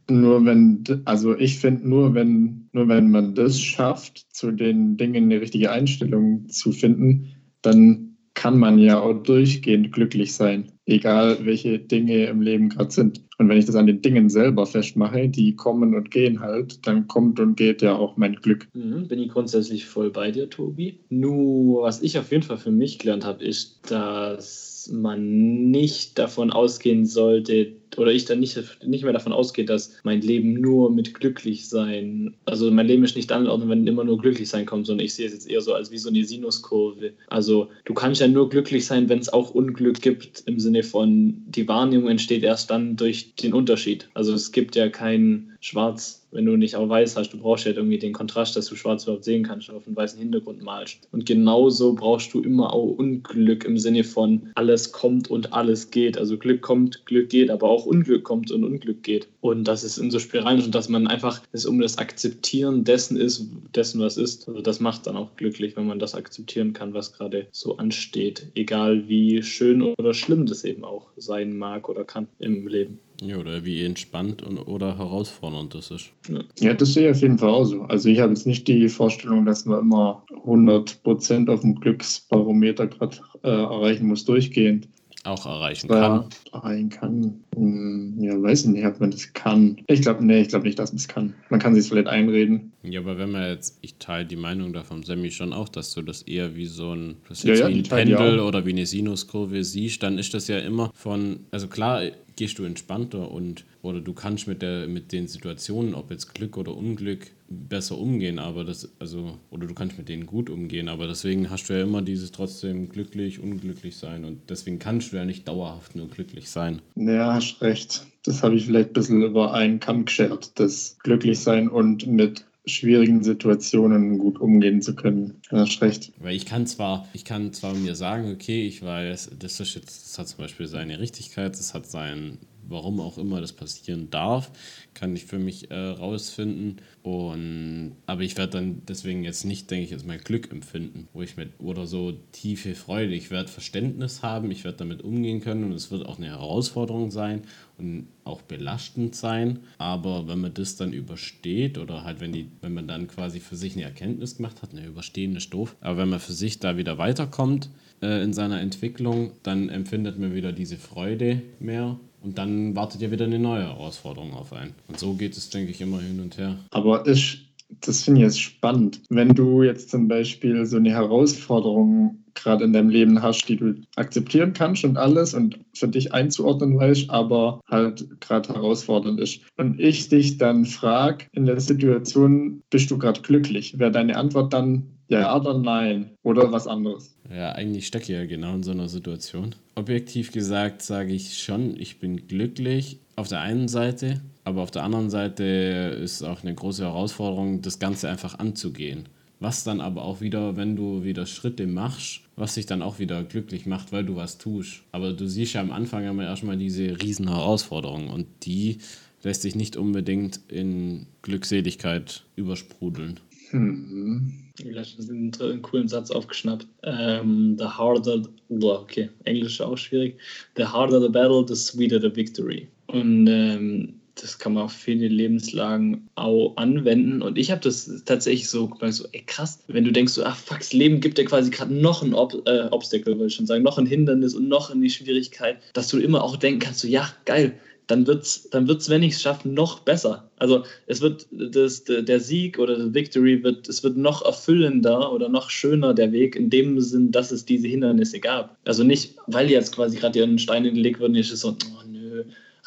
[0.10, 5.26] nur wenn, also ich finde nur, wenn, nur wenn man das schafft, zu den Dingen
[5.26, 8.07] eine richtige Einstellung zu finden, dann
[8.38, 13.24] kann man ja auch durchgehend glücklich sein, egal welche Dinge im Leben gerade sind.
[13.40, 17.08] Und wenn ich das an den Dingen selber festmache, die kommen und gehen halt, dann
[17.08, 18.68] kommt und geht ja auch mein Glück.
[18.74, 21.00] Mhm, bin ich grundsätzlich voll bei dir, Tobi.
[21.10, 26.52] Nur, was ich auf jeden Fall für mich gelernt habe, ist, dass man nicht davon
[26.52, 31.14] ausgehen sollte, oder ich dann nicht, nicht mehr davon ausgehe, dass mein Leben nur mit
[31.14, 35.06] glücklich sein, also mein Leben ist nicht anordnen, wenn immer nur glücklich sein kommt, sondern
[35.06, 37.14] ich sehe es jetzt eher so als wie so eine Sinuskurve.
[37.28, 41.44] Also du kannst ja nur glücklich sein, wenn es auch Unglück gibt, im Sinne von,
[41.48, 44.10] die Wahrnehmung entsteht erst dann durch den Unterschied.
[44.14, 47.70] Also es gibt ja kein Schwarz wenn du nicht auch weiß hast, du brauchst ja
[47.70, 51.08] halt irgendwie den Kontrast, dass du schwarz überhaupt sehen kannst, auf einem weißen Hintergrund malst.
[51.12, 56.16] Und genauso brauchst du immer auch Unglück im Sinne von alles kommt und alles geht.
[56.16, 59.28] Also Glück kommt, Glück geht, aber auch Unglück kommt und Unglück geht.
[59.42, 63.18] Und das ist in so Spiralen und dass man einfach es um das Akzeptieren dessen
[63.18, 64.48] ist, dessen was ist.
[64.48, 68.46] Also das macht dann auch glücklich, wenn man das akzeptieren kann, was gerade so ansteht.
[68.54, 73.00] Egal wie schön oder schlimm das eben auch sein mag oder kann im Leben.
[73.22, 76.12] Ja, oder wie entspannt und, oder herausfordernd das ist.
[76.60, 77.82] Ja, das sehe ich auf jeden Fall auch so.
[77.84, 83.18] Also ich habe jetzt nicht die Vorstellung, dass man immer 100% auf dem Glücksbarometer gerade
[83.44, 84.88] äh, erreichen muss, durchgehend
[85.28, 86.30] auch erreichen kann.
[86.54, 87.44] erreichen kann.
[87.58, 89.78] Hm, ja, weiß ich nicht, ob man das kann.
[89.88, 91.34] Ich glaube, nee, ich glaube nicht, dass man es kann.
[91.50, 92.72] Man kann sich vielleicht einreden.
[92.84, 95.94] Ja, aber wenn man jetzt, ich teile die Meinung da von Sammy schon auch, dass
[95.94, 98.86] du das eher wie so ein, das ja, ja, wie ein Pendel oder wie eine
[98.86, 102.04] Sinuskurve siehst, dann ist das ja immer von, also klar,
[102.38, 106.58] gehst du entspannter und oder du kannst mit der mit den Situationen, ob jetzt Glück
[106.58, 111.08] oder Unglück, besser umgehen, aber das also oder du kannst mit denen gut umgehen, aber
[111.08, 115.26] deswegen hast du ja immer dieses trotzdem glücklich, unglücklich sein und deswegen kannst du ja
[115.26, 116.82] nicht dauerhaft nur glücklich sein.
[116.96, 118.06] Ja, hast recht.
[118.24, 122.46] Das habe ich vielleicht ein bisschen über einen Kamm geschert, das glücklich sein und mit
[122.66, 125.40] schwierigen Situationen gut umgehen zu können.
[125.50, 126.12] Du hast recht.
[126.20, 130.06] Weil ich kann zwar, ich kann zwar mir sagen, okay, ich weiß, das ist jetzt,
[130.06, 134.52] das hat zum Beispiel seine Richtigkeit, das hat sein, warum auch immer das passieren darf,
[134.94, 136.78] kann ich für mich äh, rausfinden.
[137.04, 141.22] Und, aber ich werde dann deswegen jetzt nicht, denke ich, jetzt mein Glück empfinden, wo
[141.22, 143.14] ich mit, oder so tiefe Freude.
[143.14, 147.12] Ich werde Verständnis haben, ich werde damit umgehen können und es wird auch eine Herausforderung
[147.12, 147.44] sein
[147.78, 149.60] und auch belastend sein.
[149.78, 153.56] Aber wenn man das dann übersteht oder halt, wenn, die, wenn man dann quasi für
[153.56, 156.98] sich eine Erkenntnis gemacht hat, eine überstehende doof, aber wenn man für sich da wieder
[156.98, 157.70] weiterkommt
[158.02, 163.10] äh, in seiner Entwicklung, dann empfindet man wieder diese Freude mehr und dann wartet ja
[163.10, 164.74] wieder eine neue Herausforderung auf einen.
[164.90, 166.58] Und so geht es, denke ich, immer hin und her.
[166.72, 167.38] Aber ist,
[167.80, 169.02] das finde ich jetzt spannend.
[169.10, 173.76] Wenn du jetzt zum Beispiel so eine Herausforderung gerade in deinem Leben hast, die du
[173.96, 179.40] akzeptieren kannst und alles und für dich einzuordnen weißt, aber halt gerade herausfordernd ist.
[179.56, 183.80] Und ich dich dann frage in der Situation, bist du gerade glücklich?
[183.80, 187.16] Wäre deine Antwort dann ja oder nein oder was anderes?
[187.30, 189.56] Ja, eigentlich stecke ich ja genau in so einer Situation.
[189.76, 194.84] Objektiv gesagt sage ich schon, ich bin glücklich auf der einen Seite, aber auf der
[194.84, 199.10] anderen Seite ist auch eine große Herausforderung, das Ganze einfach anzugehen.
[199.40, 203.24] was dann aber auch wieder, wenn du wieder Schritte machst, was dich dann auch wieder
[203.24, 204.84] glücklich macht, weil du was tust.
[204.92, 208.80] Aber du siehst ja am Anfang immer erstmal diese riesen Herausforderungen und die
[209.24, 213.20] lässt sich nicht unbedingt in Glückseligkeit übersprudeln.
[213.52, 214.34] Hm.
[214.60, 214.76] Ich
[215.10, 216.68] einen, einen coolen Satz aufgeschnappt.
[216.84, 220.18] Um, the harder, okay, Englisch auch schwierig.
[220.56, 222.68] The harder the battle, the sweeter the victory.
[222.88, 227.22] Und ähm, das kann man auf viele Lebenslagen auch anwenden.
[227.22, 230.36] Und ich habe das tatsächlich so gemerkt, so, ey krass, wenn du denkst, so, ach
[230.36, 233.46] fuck, das Leben gibt dir quasi gerade noch ein Ob äh, Obstacle, würde ich schon
[233.46, 236.88] sagen, noch ein Hindernis und noch eine Schwierigkeit, dass du immer auch denken kannst, so,
[236.88, 237.54] ja, geil,
[237.88, 240.30] dann wird es, dann wird's, wenn ich es schaffe, noch besser.
[240.38, 245.30] Also es wird das, der Sieg oder die Victory wird, es wird noch erfüllender oder
[245.30, 248.58] noch schöner der Weg in dem Sinn, dass es diese Hindernisse gab.
[248.66, 252.26] Also nicht, weil jetzt quasi gerade ihren Stein gelegt wird und ich so, oh nö,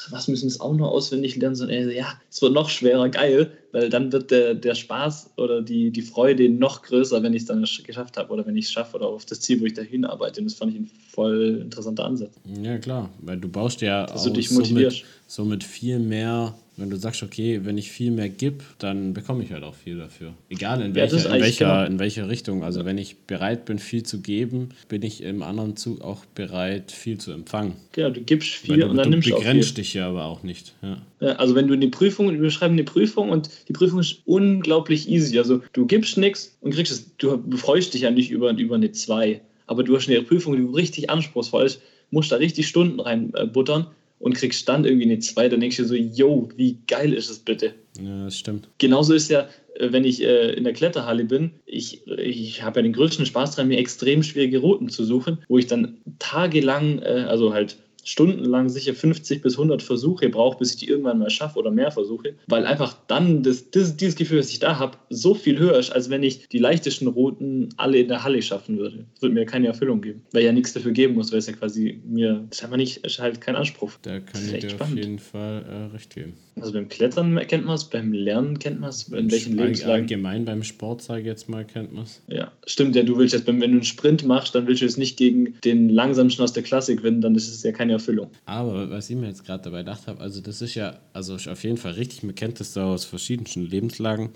[0.09, 3.11] was müssen wir es auch noch auswendig lernen, sondern ey, ja, es wird noch schwerer,
[3.11, 7.43] geil, weil dann wird der, der Spaß oder die, die Freude noch größer, wenn ich
[7.43, 9.75] es dann geschafft habe oder wenn ich es schaffe oder auf das Ziel, wo ich
[9.75, 10.41] dahin arbeite.
[10.41, 12.35] Und das fand ich ein voll interessanter Ansatz.
[12.63, 17.61] Ja, klar, weil du baust ja auch somit, somit viel mehr wenn du sagst, okay,
[17.65, 20.33] wenn ich viel mehr gebe, dann bekomme ich halt auch viel dafür.
[20.49, 21.85] Egal in, welcher, ja, in, welcher, genau.
[21.85, 22.65] in welcher Richtung.
[22.65, 26.91] Also wenn ich bereit bin, viel zu geben, bin ich im anderen Zug auch bereit,
[26.91, 27.75] viel zu empfangen.
[27.93, 29.45] Genau, du gibst viel du, und dann du nimmst du auch viel.
[29.45, 30.75] Du begrenzt dich ja aber auch nicht.
[30.81, 31.03] Ja.
[31.21, 35.09] Ja, also wenn du eine Prüfung, wir schreiben eine Prüfung und die Prüfung ist unglaublich
[35.09, 35.39] easy.
[35.39, 37.17] Also du gibst nichts und kriegst es.
[37.17, 39.41] Du freust dich ja nicht über, über eine 2.
[39.67, 43.87] Aber du hast eine Prüfung, die richtig anspruchsvoll ist, musst da richtig Stunden reinbuttern.
[44.19, 47.31] Und kriegst dann irgendwie eine 2, dann denkst du dir so, yo, wie geil ist
[47.31, 47.73] es bitte?
[47.99, 48.69] Ja, das stimmt.
[48.77, 52.83] Genauso ist ja, äh, wenn ich äh, in der Kletterhalle bin, ich, ich habe ja
[52.83, 57.25] den größten Spaß daran, mir extrem schwierige Routen zu suchen, wo ich dann tagelang, äh,
[57.27, 61.59] also halt stundenlang sicher 50 bis 100 Versuche brauche, bis ich die irgendwann mal schaffe
[61.59, 65.35] oder mehr Versuche, weil einfach dann das, das, dieses Gefühl, das ich da habe, so
[65.35, 69.05] viel höher ist, als wenn ich die leichtesten Routen alle in der Halle schaffen würde.
[69.15, 71.47] Das würde mir keine Erfüllung geben, weil ich ja nichts dafür geben muss, weil es
[71.47, 73.93] ja quasi mir, das ist einfach nicht, ist halt kein Anspruch.
[74.03, 74.99] Da kann ich dir spannend.
[74.99, 76.35] auf jeden Fall äh, recht geben.
[76.61, 80.03] Also beim Klettern kennt man es, beim Lernen kennt man es, in welchen Lebenslagen.
[80.03, 82.23] Allgemein beim Sport, sage ich jetzt mal, kennt man es.
[82.29, 84.97] Ja, stimmt, ja, du willst jetzt, wenn du einen Sprint machst, dann willst du es
[84.97, 88.31] nicht gegen den langsamsten aus der Klasse gewinnen, dann ist es ja keine Erfüllung.
[88.47, 91.49] Aber was ich mir jetzt gerade dabei gedacht habe, also das ist ja, also ist
[91.49, 94.31] auf jeden Fall richtig, man kennt das da aus verschiedenen Lebenslagen,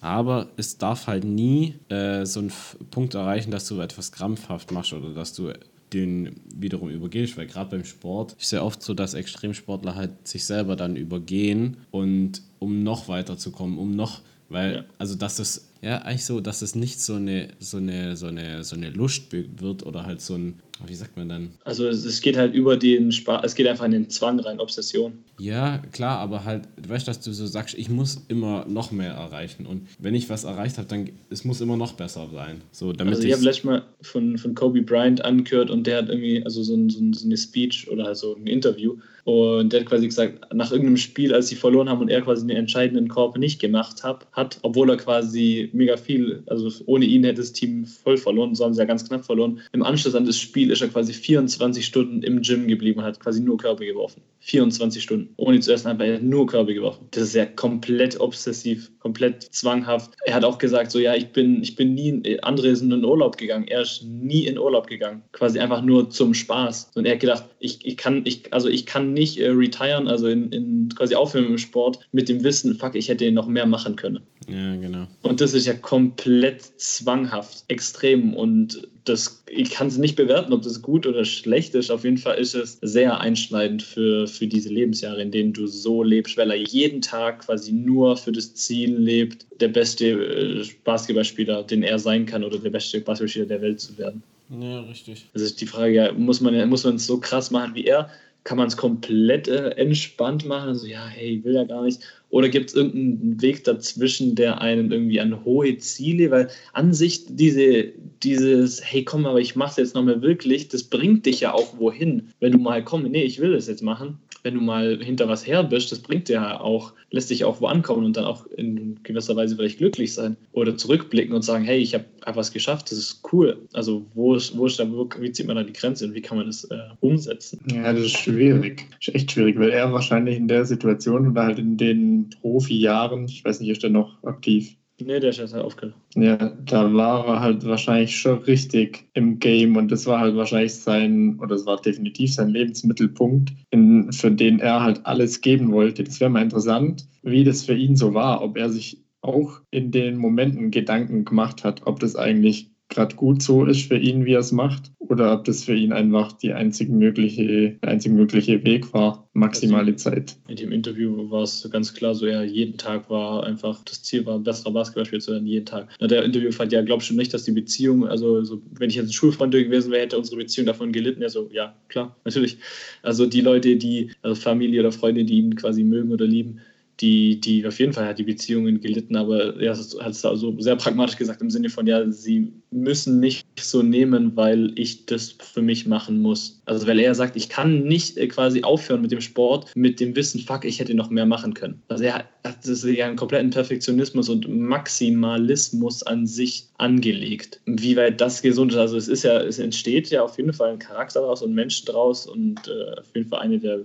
[0.00, 2.52] aber es darf halt nie äh, so einen
[2.90, 5.52] Punkt erreichen, dass du etwas krampfhaft machst oder dass du
[5.94, 10.44] den wiederum übergehst, weil gerade beim Sport ist ja oft so, dass Extremsportler halt sich
[10.44, 14.84] selber dann übergehen und um noch weiterzukommen, um noch, weil, ja.
[14.98, 18.64] also dass das, ja, eigentlich so, dass es nicht so eine, so eine, so eine,
[18.64, 21.50] so eine Lust wird oder halt so ein, wie sagt man dann?
[21.64, 25.12] Also es, geht halt über den Spaß, es geht einfach in den Zwang rein, Obsession.
[25.38, 29.12] Ja, klar, aber halt, du weißt, dass du so sagst, ich muss immer noch mehr
[29.12, 29.66] erreichen.
[29.66, 32.60] Und wenn ich was erreicht habe, dann es muss immer noch besser sein.
[32.72, 36.08] So, damit also ich habe letztes Mal von, von Kobe Bryant angehört und der hat
[36.08, 39.88] irgendwie, also so, ein, so, eine Speech oder halt so ein Interview und der hat
[39.88, 43.38] quasi gesagt, nach irgendeinem Spiel, als sie verloren haben und er quasi den entscheidenden Korb
[43.38, 47.86] nicht gemacht hat, hat, obwohl er quasi mega viel, also ohne ihn hätte das Team
[47.86, 49.60] voll verloren, so haben sie ja ganz knapp verloren.
[49.72, 53.18] Im Anschluss an das Spiel ist er quasi 24 Stunden im Gym geblieben und hat
[53.18, 54.20] quasi nur Körbe geworfen.
[54.44, 57.08] 24 Stunden, ohne zu essen, einfach nur Körbe geworfen.
[57.12, 60.12] Das ist ja komplett obsessiv, komplett zwanghaft.
[60.26, 63.38] Er hat auch gesagt, so ja, ich bin, ich bin nie, andere sind in Urlaub
[63.38, 63.66] gegangen.
[63.68, 66.90] Er ist nie in Urlaub gegangen, quasi einfach nur zum Spaß.
[66.94, 70.28] Und er hat gedacht, ich, ich kann, ich, also ich kann nicht äh, retiren, also
[70.28, 73.96] in, in quasi aufhören im Sport, mit dem Wissen, fuck, ich hätte noch mehr machen
[73.96, 74.20] können.
[74.48, 75.06] Ja, genau.
[75.22, 78.34] Und das ist ja komplett zwanghaft, extrem.
[78.34, 81.90] Und das, ich kann es nicht bewerten, ob das gut oder schlecht ist.
[81.90, 86.02] Auf jeden Fall ist es sehr einschneidend für, für diese Lebensjahre, in denen du so
[86.02, 91.62] lebst, weil er jeden Tag quasi nur für das Ziel lebt, der beste äh, Basketballspieler,
[91.64, 94.22] den er sein kann, oder der beste Basketballspieler der Welt zu werden.
[94.50, 95.26] Ja, richtig.
[95.32, 98.10] Das ist die Frage, ja, muss man muss man es so krass machen wie er?
[98.44, 100.68] Kann man es komplett äh, entspannt machen?
[100.68, 102.00] Also, ja, hey, will ja gar nicht.
[102.34, 107.26] Oder gibt es irgendeinen Weg dazwischen, der einen irgendwie an hohe Ziele, weil an sich
[107.28, 107.92] diese,
[108.24, 112.30] dieses, hey komm, aber ich mach's jetzt nochmal wirklich, das bringt dich ja auch wohin.
[112.40, 115.46] Wenn du mal, komm, nee, ich will das jetzt machen, wenn du mal hinter was
[115.46, 118.46] her bist, das bringt dir ja auch, lässt dich auch wo ankommen und dann auch
[118.46, 120.36] in gewisser Weise vielleicht glücklich sein.
[120.52, 123.58] Oder zurückblicken und sagen, hey, ich habe etwas geschafft, das ist cool.
[123.72, 124.86] Also wo ist, wo ist da,
[125.18, 127.60] wie zieht man da die Grenze und wie kann man das äh, umsetzen?
[127.72, 128.84] Ja, das ist schwierig.
[129.00, 133.44] Ist echt schwierig, weil er wahrscheinlich in der Situation oder halt in den Profi-Jahren, ich
[133.44, 134.76] weiß nicht, ist er noch aktiv?
[135.00, 135.96] Nee, der ist jetzt halt aufgehört.
[136.14, 140.74] Ja, da war er halt wahrscheinlich schon richtig im Game und das war halt wahrscheinlich
[140.74, 146.04] sein, oder es war definitiv sein Lebensmittelpunkt, in, für den er halt alles geben wollte.
[146.04, 149.90] Das wäre mal interessant, wie das für ihn so war, ob er sich auch in
[149.90, 154.34] den Momenten Gedanken gemacht hat, ob das eigentlich gerade gut so ist für ihn, wie
[154.34, 158.64] er es macht, oder ob das für ihn einfach die einzig mögliche, der einzig mögliche
[158.64, 160.36] Weg war, maximale also, Zeit.
[160.48, 164.24] In dem Interview war es ganz klar so, ja, jeden Tag war einfach, das Ziel
[164.26, 165.88] war, ein besserer Basketballspieler zu werden, jeden Tag.
[166.00, 168.96] Na, der Interview fand ja, glaubst du nicht, dass die Beziehung, also so, wenn ich
[168.96, 171.22] jetzt ein Schulfreund gewesen wäre, hätte unsere Beziehung davon gelitten.
[171.22, 172.58] Ja, so, ja, klar, natürlich.
[173.02, 176.60] Also die Leute, die, also Familie oder Freunde, die ihn quasi mögen oder lieben,
[177.00, 180.76] die, die auf jeden Fall hat die Beziehungen gelitten, aber er hat es also sehr
[180.76, 185.62] pragmatisch gesagt im Sinne von, ja, sie müssen mich so nehmen, weil ich das für
[185.62, 186.60] mich machen muss.
[186.66, 190.14] Also weil er sagt, ich kann nicht äh, quasi aufhören mit dem Sport, mit dem
[190.14, 191.82] Wissen, fuck, ich hätte noch mehr machen können.
[191.88, 192.28] Also er hat
[192.64, 197.60] das ja einen kompletten Perfektionismus und Maximalismus an sich angelegt.
[197.66, 200.72] Wie weit das gesund ist, also es ist ja, es entsteht ja auf jeden Fall
[200.72, 203.80] ein Charakter daraus und Mensch daraus und äh, auf jeden Fall eine der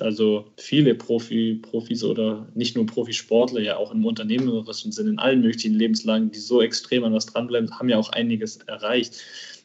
[0.00, 5.40] also viele Profi, Profis oder nicht nur Profisportler, ja auch im unternehmerischen Sinn, in allen
[5.40, 9.20] möglichen Lebenslagen, die so extrem an was dranbleiben, haben ja auch einiges erreicht.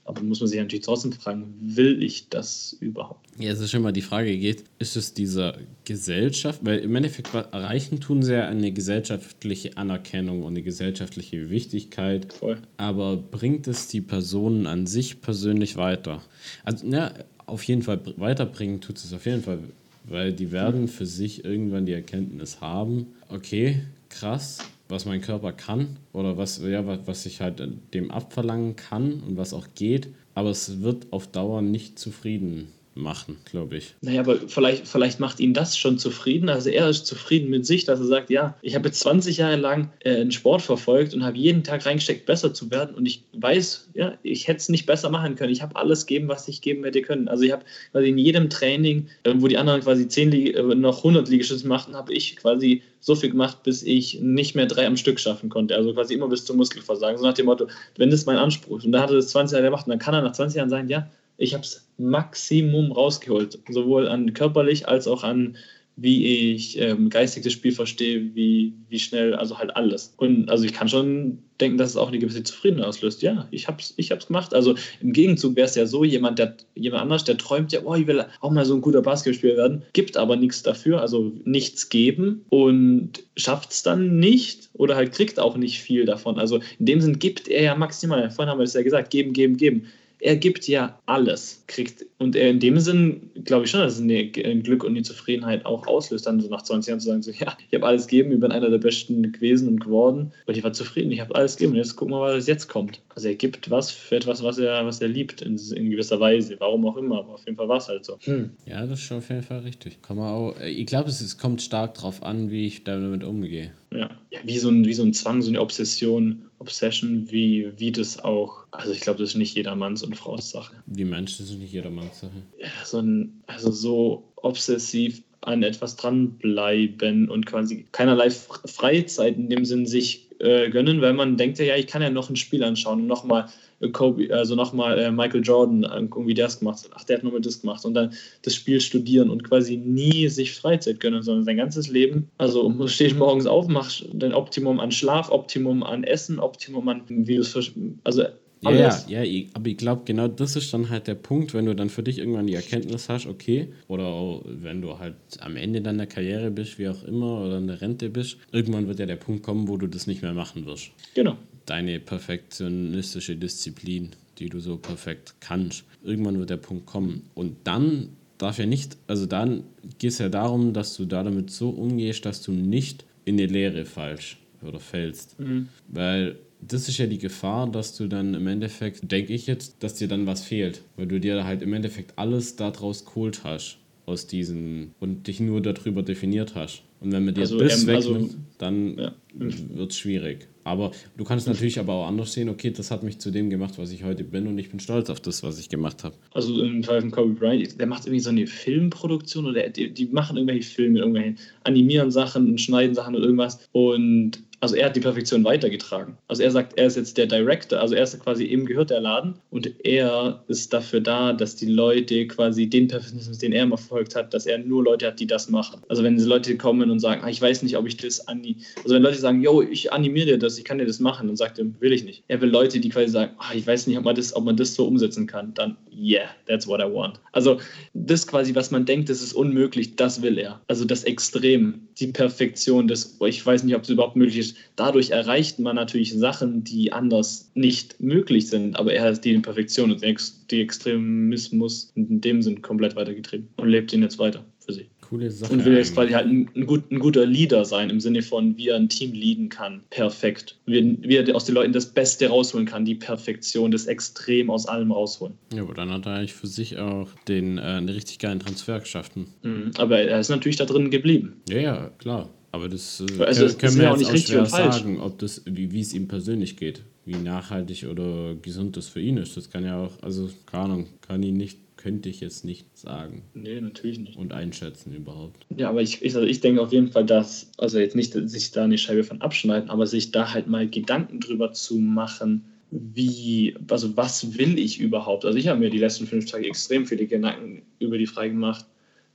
[0.05, 3.27] Aber muss man sich natürlich trotzdem fragen, will ich das überhaupt?
[3.37, 7.33] Ja, es ist schon mal die Frage geht, ist es dieser Gesellschaft, weil im Endeffekt
[7.33, 12.31] erreichen tun sie ja eine gesellschaftliche Anerkennung und eine gesellschaftliche Wichtigkeit.
[12.31, 12.57] Voll.
[12.77, 16.23] Aber bringt es die Personen an sich persönlich weiter?
[16.63, 17.11] Also, ja,
[17.45, 19.59] auf jeden Fall weiterbringen tut es auf jeden Fall
[20.07, 25.97] weil die werden für sich irgendwann die Erkenntnis haben, okay, krass, was mein Körper kann
[26.13, 27.61] oder was, ja, was ich halt
[27.93, 33.37] dem abverlangen kann und was auch geht, aber es wird auf Dauer nicht zufrieden machen,
[33.49, 33.93] glaube ich.
[34.01, 36.49] Naja, aber vielleicht, vielleicht macht ihn das schon zufrieden.
[36.49, 39.55] Also er ist zufrieden mit sich, dass er sagt, ja, ich habe jetzt 20 Jahre
[39.55, 42.95] lang äh, einen Sport verfolgt und habe jeden Tag reingesteckt, besser zu werden.
[42.95, 45.53] Und ich weiß, ja, ich hätte es nicht besser machen können.
[45.53, 47.27] Ich habe alles gegeben, was ich geben hätte können.
[47.27, 50.61] Also ich habe quasi in jedem Training, äh, wo die anderen quasi 10 Lieg äh,
[50.61, 54.85] noch 100 Liegestütze machten, habe ich quasi so viel gemacht, bis ich nicht mehr drei
[54.85, 55.75] am Stück schaffen konnte.
[55.75, 57.17] Also quasi immer bis zum Muskelversagen.
[57.17, 58.85] So nach dem Motto, wenn das mein Anspruch ist.
[58.85, 60.69] Und da hat er das 20 Jahre gemacht und dann kann er nach 20 Jahren
[60.69, 61.07] sagen, ja,
[61.37, 65.57] ich habe es Maximum rausgeholt, sowohl an körperlich als auch an
[65.99, 70.13] wie ich ähm, geistig das Spiel verstehe, wie, wie schnell, also halt alles.
[70.17, 73.23] Und also ich kann schon denken, dass es auch eine gewisse Zufriedenheit auslöst.
[73.23, 74.53] Ja, ich hab's, ich hab's gemacht.
[74.53, 77.95] Also im Gegenzug wäre es ja so, jemand, der jemand anders, der träumt ja, oh,
[77.95, 81.89] ich will auch mal so ein guter Basketballspieler werden, gibt aber nichts dafür, also nichts
[81.89, 86.37] geben und schafft es dann nicht oder halt kriegt auch nicht viel davon.
[86.37, 88.29] Also in dem Sinn gibt er ja maximal.
[88.29, 89.87] Vorhin haben wir das ja gesagt, geben, geben, geben
[90.19, 94.01] er gibt ja alles, kriegt und er in dem Sinn glaube ich schon, dass es
[94.01, 97.31] ein Glück und die Zufriedenheit auch auslöst, dann so nach 20 Jahren zu sagen, so
[97.31, 100.63] ja, ich habe alles gegeben, ich bin einer der Besten gewesen und geworden, weil ich
[100.63, 103.01] war zufrieden, ich habe alles gegeben und jetzt gucken wir mal, was jetzt kommt.
[103.15, 106.55] Also er gibt was für etwas, was er, was er liebt in, in gewisser Weise,
[106.59, 108.17] warum auch immer, aber auf jeden Fall war es halt so.
[108.21, 108.51] Hm.
[108.65, 110.01] Ja, das ist schon auf jeden Fall richtig.
[110.01, 113.71] Kann man auch, ich glaube, es, es kommt stark darauf an, wie ich damit umgehe.
[113.91, 117.91] Ja, ja wie, so ein, wie so ein Zwang, so eine Obsession, Obsession, wie, wie
[117.91, 120.75] das auch, also ich glaube, das ist nicht jedermanns und Frau's Sache.
[120.87, 122.43] Wie Mensch, das ist nicht jedermanns Sache.
[122.59, 129.65] Ja, so ein, also so obsessiv an etwas dranbleiben und quasi keinerlei Freizeit in dem
[129.65, 133.01] Sinn sich äh, gönnen, weil man denkt ja, ich kann ja noch ein Spiel anschauen
[133.01, 133.45] und nochmal
[133.91, 136.91] Kobe, also nochmal äh, Michael Jordan angucken, wie der es gemacht hat.
[136.95, 140.53] Ach, der hat nochmal das gemacht und dann das Spiel studieren und quasi nie sich
[140.53, 142.29] Freizeit gönnen, sondern sein ganzes Leben.
[142.37, 147.35] Also stehst morgens auf, machst dein Optimum an Schlaf, Optimum an Essen, Optimum an, wie
[147.35, 147.71] du es
[148.03, 148.23] also
[148.61, 151.65] ja, ja, ja, ich, aber ich glaube, genau das ist dann halt der Punkt, wenn
[151.65, 155.55] du dann für dich irgendwann die Erkenntnis hast, okay, oder auch, wenn du halt am
[155.55, 159.05] Ende deiner Karriere bist, wie auch immer, oder in der Rente bist, irgendwann wird ja
[159.05, 160.91] der Punkt kommen, wo du das nicht mehr machen wirst.
[161.13, 165.83] Genau deine perfektionistische Disziplin, die du so perfekt kannst.
[166.03, 167.29] Irgendwann wird der Punkt kommen.
[167.35, 169.63] Und dann darf ja nicht, also dann
[169.99, 173.45] geht es ja darum, dass du da damit so umgehst, dass du nicht in die
[173.45, 175.39] Lehre falsch oder fällst.
[175.39, 175.67] Mhm.
[175.87, 179.95] Weil das ist ja die Gefahr, dass du dann im Endeffekt, denke ich jetzt, dass
[179.95, 180.81] dir dann was fehlt.
[180.95, 185.61] Weil du dir halt im Endeffekt alles daraus geholt hast aus diesen und dich nur
[185.61, 186.83] darüber definiert hast.
[186.99, 189.13] Und wenn man dir also, das ähm, wegnimmt, also, dann ja.
[189.33, 190.47] wird es schwierig.
[190.63, 193.75] Aber du kannst natürlich aber auch anders sehen, okay, das hat mich zu dem gemacht,
[193.77, 196.15] was ich heute bin und ich bin stolz auf das, was ich gemacht habe.
[196.33, 200.07] Also im Fall von Kobe Bryant, der macht irgendwie so eine Filmproduktion oder die, die
[200.07, 204.95] machen irgendwelche Filme, irgendwelche animieren Sachen und schneiden Sachen oder irgendwas und also er hat
[204.95, 206.17] die Perfektion weitergetragen.
[206.27, 208.99] Also er sagt, er ist jetzt der Director, also er ist quasi, ihm gehört der
[208.99, 213.77] Laden und er ist dafür da, dass die Leute quasi den Perfektionismus, den er immer
[213.77, 215.81] verfolgt hat, dass er nur Leute hat, die das machen.
[215.89, 218.95] Also wenn Leute kommen und sagen, ah, ich weiß nicht, ob ich das animiere, also
[218.95, 221.59] wenn Leute sagen, yo, ich animiere dir das, ich kann dir das machen, dann sagt
[221.59, 222.23] er, will ich nicht.
[222.27, 224.57] Er will Leute, die quasi sagen, ah, ich weiß nicht, ob man, das, ob man
[224.57, 227.19] das so umsetzen kann, dann yeah, that's what I want.
[227.31, 227.59] Also
[227.93, 230.61] das quasi, was man denkt, das ist unmöglich, das will er.
[230.67, 234.71] Also das Extrem, die Perfektion, das, ich weiß nicht, ob es überhaupt möglich ist, praktisch,
[234.75, 239.91] dadurch erreicht man natürlich Sachen, die anders nicht möglich sind, aber er hat die Perfektion
[239.91, 244.87] und die Extremismus in dem Sinn komplett weitergetrieben und lebt ihn jetzt weiter für sich.
[245.01, 245.53] Coole Sache.
[245.53, 248.57] Und will jetzt quasi halt ein, ein, gut, ein, guter Leader sein, im Sinne von,
[248.57, 249.81] wie er ein Team leaden kann.
[249.89, 250.57] Perfekt.
[250.65, 254.67] Wie, wie er aus den Leuten das Beste rausholen kann, die Perfektion, das Extrem aus
[254.67, 255.35] allem rausholen.
[255.53, 258.81] Ja, aber dann hat er eigentlich für sich auch den, äh, einen richtig geilen Transfer
[258.81, 259.13] geschafft.
[259.15, 259.71] Mhm.
[259.77, 261.37] Aber er ist natürlich da drin geblieben.
[261.47, 262.29] Ja, ja, klar.
[262.51, 264.75] Aber das äh, also, können, können wir ja jetzt nicht auch richtig schwer falsch.
[264.75, 266.83] sagen, ob das, wie, wie es ihm persönlich geht.
[267.05, 269.37] Wie nachhaltig oder gesund das für ihn ist.
[269.37, 273.21] Das kann ja auch, also keine Ahnung, kann ihn nicht könnte ich jetzt nicht sagen.
[273.33, 274.17] Nee, natürlich nicht.
[274.17, 275.45] Und einschätzen überhaupt.
[275.55, 278.51] Ja, aber ich, ich, also ich denke auf jeden Fall, dass, also jetzt nicht sich
[278.51, 283.55] da eine Scheibe von abschneiden, aber sich da halt mal Gedanken drüber zu machen, wie,
[283.69, 285.23] also was will ich überhaupt?
[285.23, 288.65] Also ich habe mir die letzten fünf Tage extrem viele Gedanken über die Frage gemacht,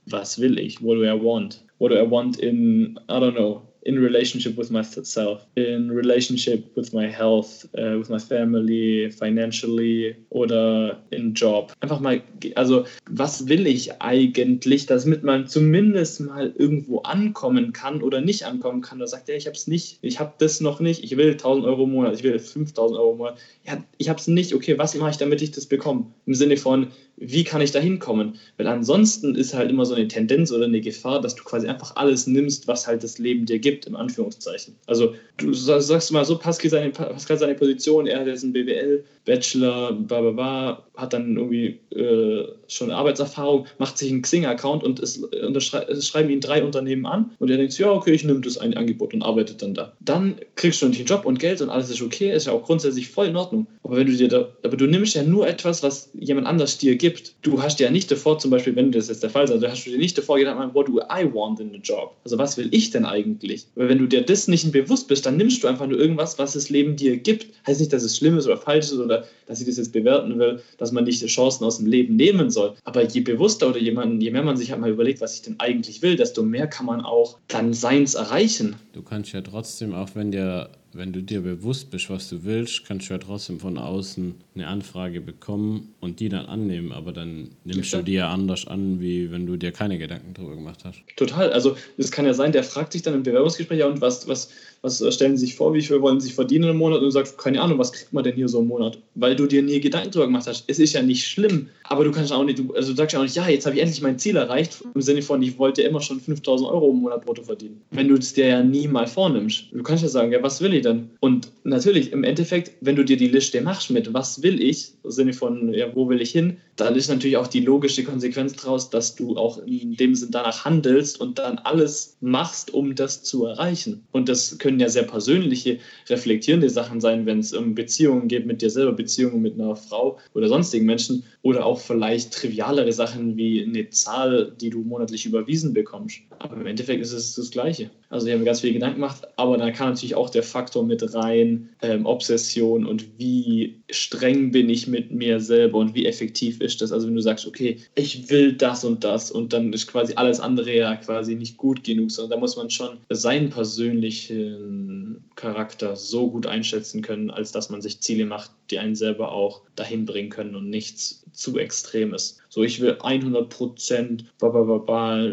[0.05, 0.81] was will ich?
[0.81, 1.63] What do I want?
[1.83, 6.93] What do I want in, I don't know, in relationship with myself, in relationship with
[6.93, 11.73] my health, uh, with my family, financially oder in Job.
[11.81, 12.21] Einfach mal,
[12.55, 18.79] also was will ich eigentlich, damit man zumindest mal irgendwo ankommen kann oder nicht ankommen
[18.79, 18.99] kann.
[18.99, 21.65] Da sagt er, ich habe es nicht, ich habe das noch nicht, ich will 1000
[21.65, 23.37] Euro im Monat, ich will 5000 Euro im Monat.
[23.65, 26.05] Ja, ich habe es nicht, okay, was mache ich, damit ich das bekomme?
[26.25, 26.87] Im Sinne von,
[27.17, 28.39] wie kann ich da hinkommen?
[28.57, 31.95] Weil ansonsten ist halt immer so eine Tendenz oder eine Gefahr, dass du quasi einfach
[31.95, 34.75] alles nimmst, was halt das Leben dir gibt, im Anführungszeichen.
[34.87, 39.03] Also du sagst mal so, Pascal seine, Pascal seine Position, er hat jetzt einen BWL,
[39.25, 44.99] Bachelor, bla bla bla, hat dann irgendwie äh, schon Arbeitserfahrung, macht sich einen Xing-Account und
[44.99, 48.57] es, es schreiben ihn drei Unternehmen an und er denkt, ja, okay, ich nehme das
[48.57, 49.93] ein Angebot und arbeitet dann da.
[49.99, 53.09] Dann kriegst du einen Job und Geld und alles ist okay, ist ja auch grundsätzlich
[53.09, 53.67] voll in Ordnung.
[53.83, 56.95] Aber wenn du dir da, aber du nimmst ja nur etwas, was jemand anders dir
[56.95, 57.35] gibt.
[57.41, 59.85] Du hast ja nicht davor, zum Beispiel, wenn das jetzt der Fall ist, also hast
[59.85, 62.15] du dir nicht davor gedacht, what do I want in a job?
[62.23, 63.65] Also was will ich denn eigentlich?
[63.75, 66.53] Weil wenn du dir das nicht bewusst bist, dann nimmst du einfach nur irgendwas, was
[66.53, 67.47] das Leben dir gibt.
[67.67, 70.39] Heißt nicht, dass es schlimm ist oder falsch ist oder dass ich das jetzt bewerten
[70.39, 72.62] will, dass man nicht Chancen aus dem Leben nehmen soll.
[72.83, 75.59] Aber je bewusster oder jemand, je mehr man sich halt mal überlegt, was ich denn
[75.59, 78.75] eigentlich will, desto mehr kann man auch dann Seins erreichen.
[78.93, 82.85] Du kannst ja trotzdem, auch wenn dir wenn du dir bewusst bist, was du willst,
[82.85, 87.49] kannst du ja trotzdem von außen eine Anfrage bekommen und die dann annehmen, aber dann
[87.63, 87.99] nimmst ja.
[87.99, 91.01] du die ja anders an, wie wenn du dir keine Gedanken darüber gemacht hast.
[91.15, 94.27] Total, also es kann ja sein, der fragt sich dann im Bewerbungsgespräch, ja und was,
[94.27, 94.49] was,
[94.83, 97.37] was stellen Sie sich vor, wie viel wollen Sie verdienen im Monat und du sagst,
[97.37, 98.99] keine Ahnung, was kriegt man denn hier so im Monat?
[99.15, 100.65] Weil du dir nie Gedanken darüber gemacht hast.
[100.67, 103.23] Es ist ja nicht schlimm, aber du kannst auch nicht, also du sagst ja auch
[103.23, 106.01] nicht, ja, jetzt habe ich endlich mein Ziel erreicht, im Sinne von, ich wollte immer
[106.01, 107.81] schon 5000 Euro im Monat brutto verdienen.
[107.91, 109.67] Wenn du es dir ja nie mal vornimmst.
[109.71, 111.09] Du kannst ja sagen, ja, was will ich denn?
[111.21, 115.11] Und natürlich, im Endeffekt, wenn du dir die Liste machst mit, was will ich, im
[115.11, 118.89] Sinne von, ja, wo will ich hin, dann ist natürlich auch die logische Konsequenz daraus,
[118.89, 123.45] dass du auch in dem Sinn danach handelst und dann alles machst, um das zu
[123.45, 124.05] erreichen.
[124.11, 128.61] Und das können ja sehr persönliche, reflektierende Sachen sein, wenn es um Beziehungen geht mit
[128.61, 133.63] dir selber, Beziehungen mit einer Frau oder sonstigen Menschen oder auch vielleicht trivialere Sachen wie
[133.63, 136.21] eine Zahl, die du monatlich überwiesen bekommst.
[136.39, 137.91] Aber im Endeffekt ist es das Gleiche.
[138.09, 140.85] Also ich habe mir ganz viele Gedanken gemacht, aber da kann natürlich auch der Faktor
[140.85, 146.61] mit rein, ähm, Obsession und wie streng bin ich mit mir selber und wie effektiv
[146.63, 146.91] ist das.
[146.91, 150.39] Also wenn du sagst, okay, ich will das und das und dann ist quasi alles
[150.39, 156.29] andere ja quasi nicht gut genug, sondern da muss man schon seinen persönlichen Charakter so
[156.29, 160.29] gut einschätzen können, als dass man sich Ziele macht, die einen selber auch dahin bringen
[160.29, 162.39] können und nichts zu Extremes.
[162.49, 164.25] So, ich will 100 Prozent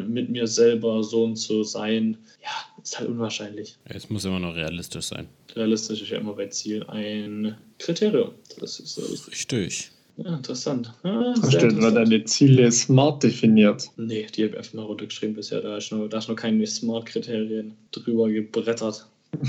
[0.09, 2.17] mit mir selber so und so sein.
[2.43, 3.77] Ja, ist halt unwahrscheinlich.
[3.85, 5.29] Es muss immer noch realistisch sein.
[5.55, 8.31] Realistisch ist ja immer bei Ziel ein Kriterium.
[8.59, 9.91] Das ist so richtig.
[10.23, 10.93] Ja, interessant.
[11.03, 13.91] Ja, Hast du etwa deine Ziele smart definiert?
[13.97, 15.63] Nee, die habe ich einfach mal runtergeschrieben bisher.
[15.63, 19.07] Da ist noch, da ist noch keine Smart-Kriterien drüber gebrettert.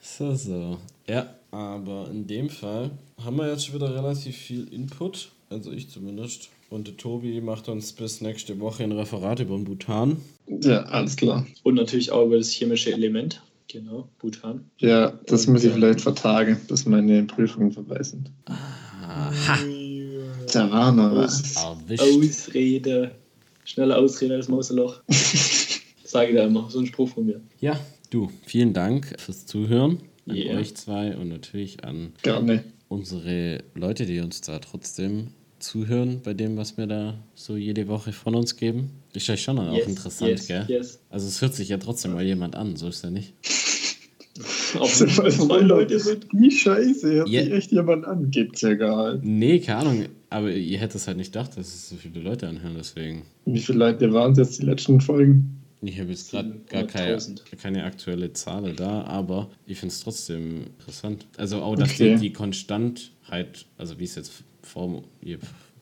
[0.00, 0.78] so, so.
[1.06, 2.90] Ja, aber in dem Fall
[3.24, 5.30] haben wir jetzt schon wieder relativ viel Input.
[5.48, 6.50] Also ich zumindest.
[6.70, 10.18] Und der Tobi macht uns bis nächste Woche ein Referat über den Bhutan.
[10.46, 11.46] Ja, alles klar.
[11.62, 13.40] Und natürlich auch über das chemische Element.
[13.68, 14.64] Genau, Bhutan.
[14.78, 18.30] Ja, das Und, muss ich vielleicht vertagen, bis meine Prüfungen vorbei sind.
[19.08, 19.58] Aha.
[20.52, 21.56] Da war noch was.
[21.56, 23.12] Ausrede.
[23.64, 25.02] Schnelle Ausrede als Mauseloch.
[26.04, 26.70] Sage ich da immer.
[26.70, 27.40] So ein Spruch von mir.
[27.60, 27.78] Ja,
[28.10, 29.98] du, vielen Dank fürs Zuhören.
[30.26, 30.58] An yeah.
[30.58, 32.64] euch zwei und natürlich an Gerne.
[32.88, 35.28] unsere Leute, die uns da trotzdem
[35.58, 38.90] zuhören bei dem, was wir da so jede Woche von uns geben.
[39.14, 40.66] Ist ja schon auch yes, interessant, yes, gell?
[40.68, 41.00] Yes.
[41.08, 43.32] Also es hört sich ja trotzdem mal jemand an, so ist ja nicht.
[44.78, 46.26] Ob zwei Leute sind.
[46.32, 47.44] Wie scheiße, hört yeah.
[47.44, 49.24] sich echt jemand an, gibt's ja gar nicht.
[49.24, 52.48] Nee, keine Ahnung, aber ihr hättet es halt nicht gedacht, dass es so viele Leute
[52.48, 53.22] anhören, deswegen.
[53.46, 55.58] Wie viele Leute waren es jetzt die letzten Folgen?
[55.80, 57.18] Ich habe jetzt gerade gar keine,
[57.62, 61.26] keine aktuelle Zahl da, aber ich finde es trotzdem interessant.
[61.36, 62.14] Also auch, dass okay.
[62.14, 65.02] die, die Konstantheit, also wie es jetzt vor,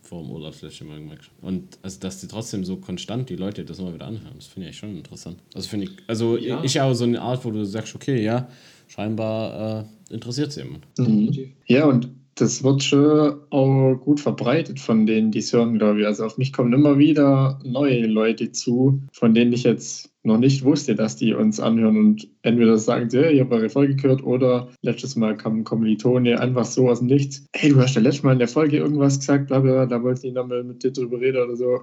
[0.02, 3.64] vor dem Urlaub vielleicht immer gemerkt Und also, dass die trotzdem so konstant die Leute
[3.64, 5.38] das immer wieder anhören, das finde ich schon interessant.
[5.54, 6.62] Also finde ich, also ja.
[6.62, 8.48] ich auch so eine Art, wo du sagst, okay, ja,
[8.86, 10.86] scheinbar äh, interessiert es jemand.
[10.98, 11.52] Mhm.
[11.66, 16.06] Ja, und das wird schon auch gut verbreitet von denen, die es hören, glaube ich.
[16.06, 20.62] Also auf mich kommen immer wieder neue Leute zu, von denen ich jetzt noch nicht
[20.62, 24.22] wusste, dass die uns anhören und entweder sagen sie, hey, ich habe eure Folge gehört
[24.22, 27.46] oder letztes Mal kam ein Kommilitone einfach so aus dem Nichts.
[27.54, 30.26] Hey, du hast ja letztes Mal in der Folge irgendwas gesagt, bla, bla, da wollte
[30.26, 31.80] ich nochmal mit dir drüber reden oder so.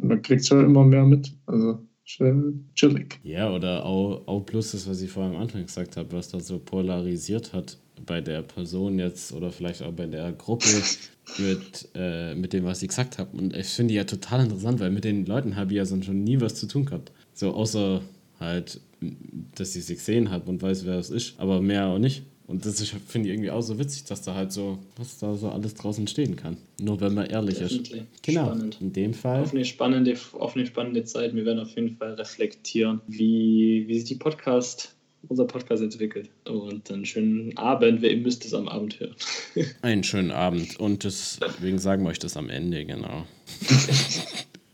[0.00, 1.32] Man kriegt schon immer mehr mit.
[1.46, 1.78] Also
[2.74, 3.20] chillig.
[3.22, 6.40] Ja, oder auch, auch plus das, was ich vorhin am Anfang gesagt habe, was da
[6.40, 10.68] so polarisiert hat bei der Person jetzt oder vielleicht auch bei der Gruppe
[11.38, 13.36] mit, äh, mit dem, was ich gesagt habe.
[13.36, 16.24] Und ich finde ja total interessant, weil mit den Leuten habe ich ja sonst schon
[16.24, 17.12] nie was zu tun gehabt.
[17.34, 18.02] So außer
[18.40, 18.80] halt,
[19.54, 22.24] dass ich sie gesehen habe und weiß, wer es ist, aber mehr auch nicht.
[22.46, 25.48] Und das finde ich irgendwie auch so witzig, dass da halt so, was da so
[25.48, 26.56] alles draußen stehen kann.
[26.80, 28.00] Nur wenn man ehrlich Definitely.
[28.00, 28.22] ist.
[28.22, 28.46] Genau.
[28.46, 28.78] Spannend.
[28.80, 29.42] In dem Fall.
[29.42, 31.34] Auf eine, spannende, auf eine spannende Zeit.
[31.34, 34.94] Wir werden auf jeden Fall reflektieren, wie, wie sich die Podcast
[35.28, 36.30] unser Podcast entwickelt.
[36.44, 39.14] Und einen schönen Abend, wer müsst es am Abend hören.
[39.82, 40.78] einen schönen Abend.
[40.80, 43.26] Und deswegen sagen wir euch das am Ende, genau.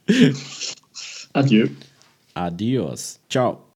[1.33, 1.69] Adieu.
[2.35, 3.21] Adios.
[3.29, 3.68] Ciao.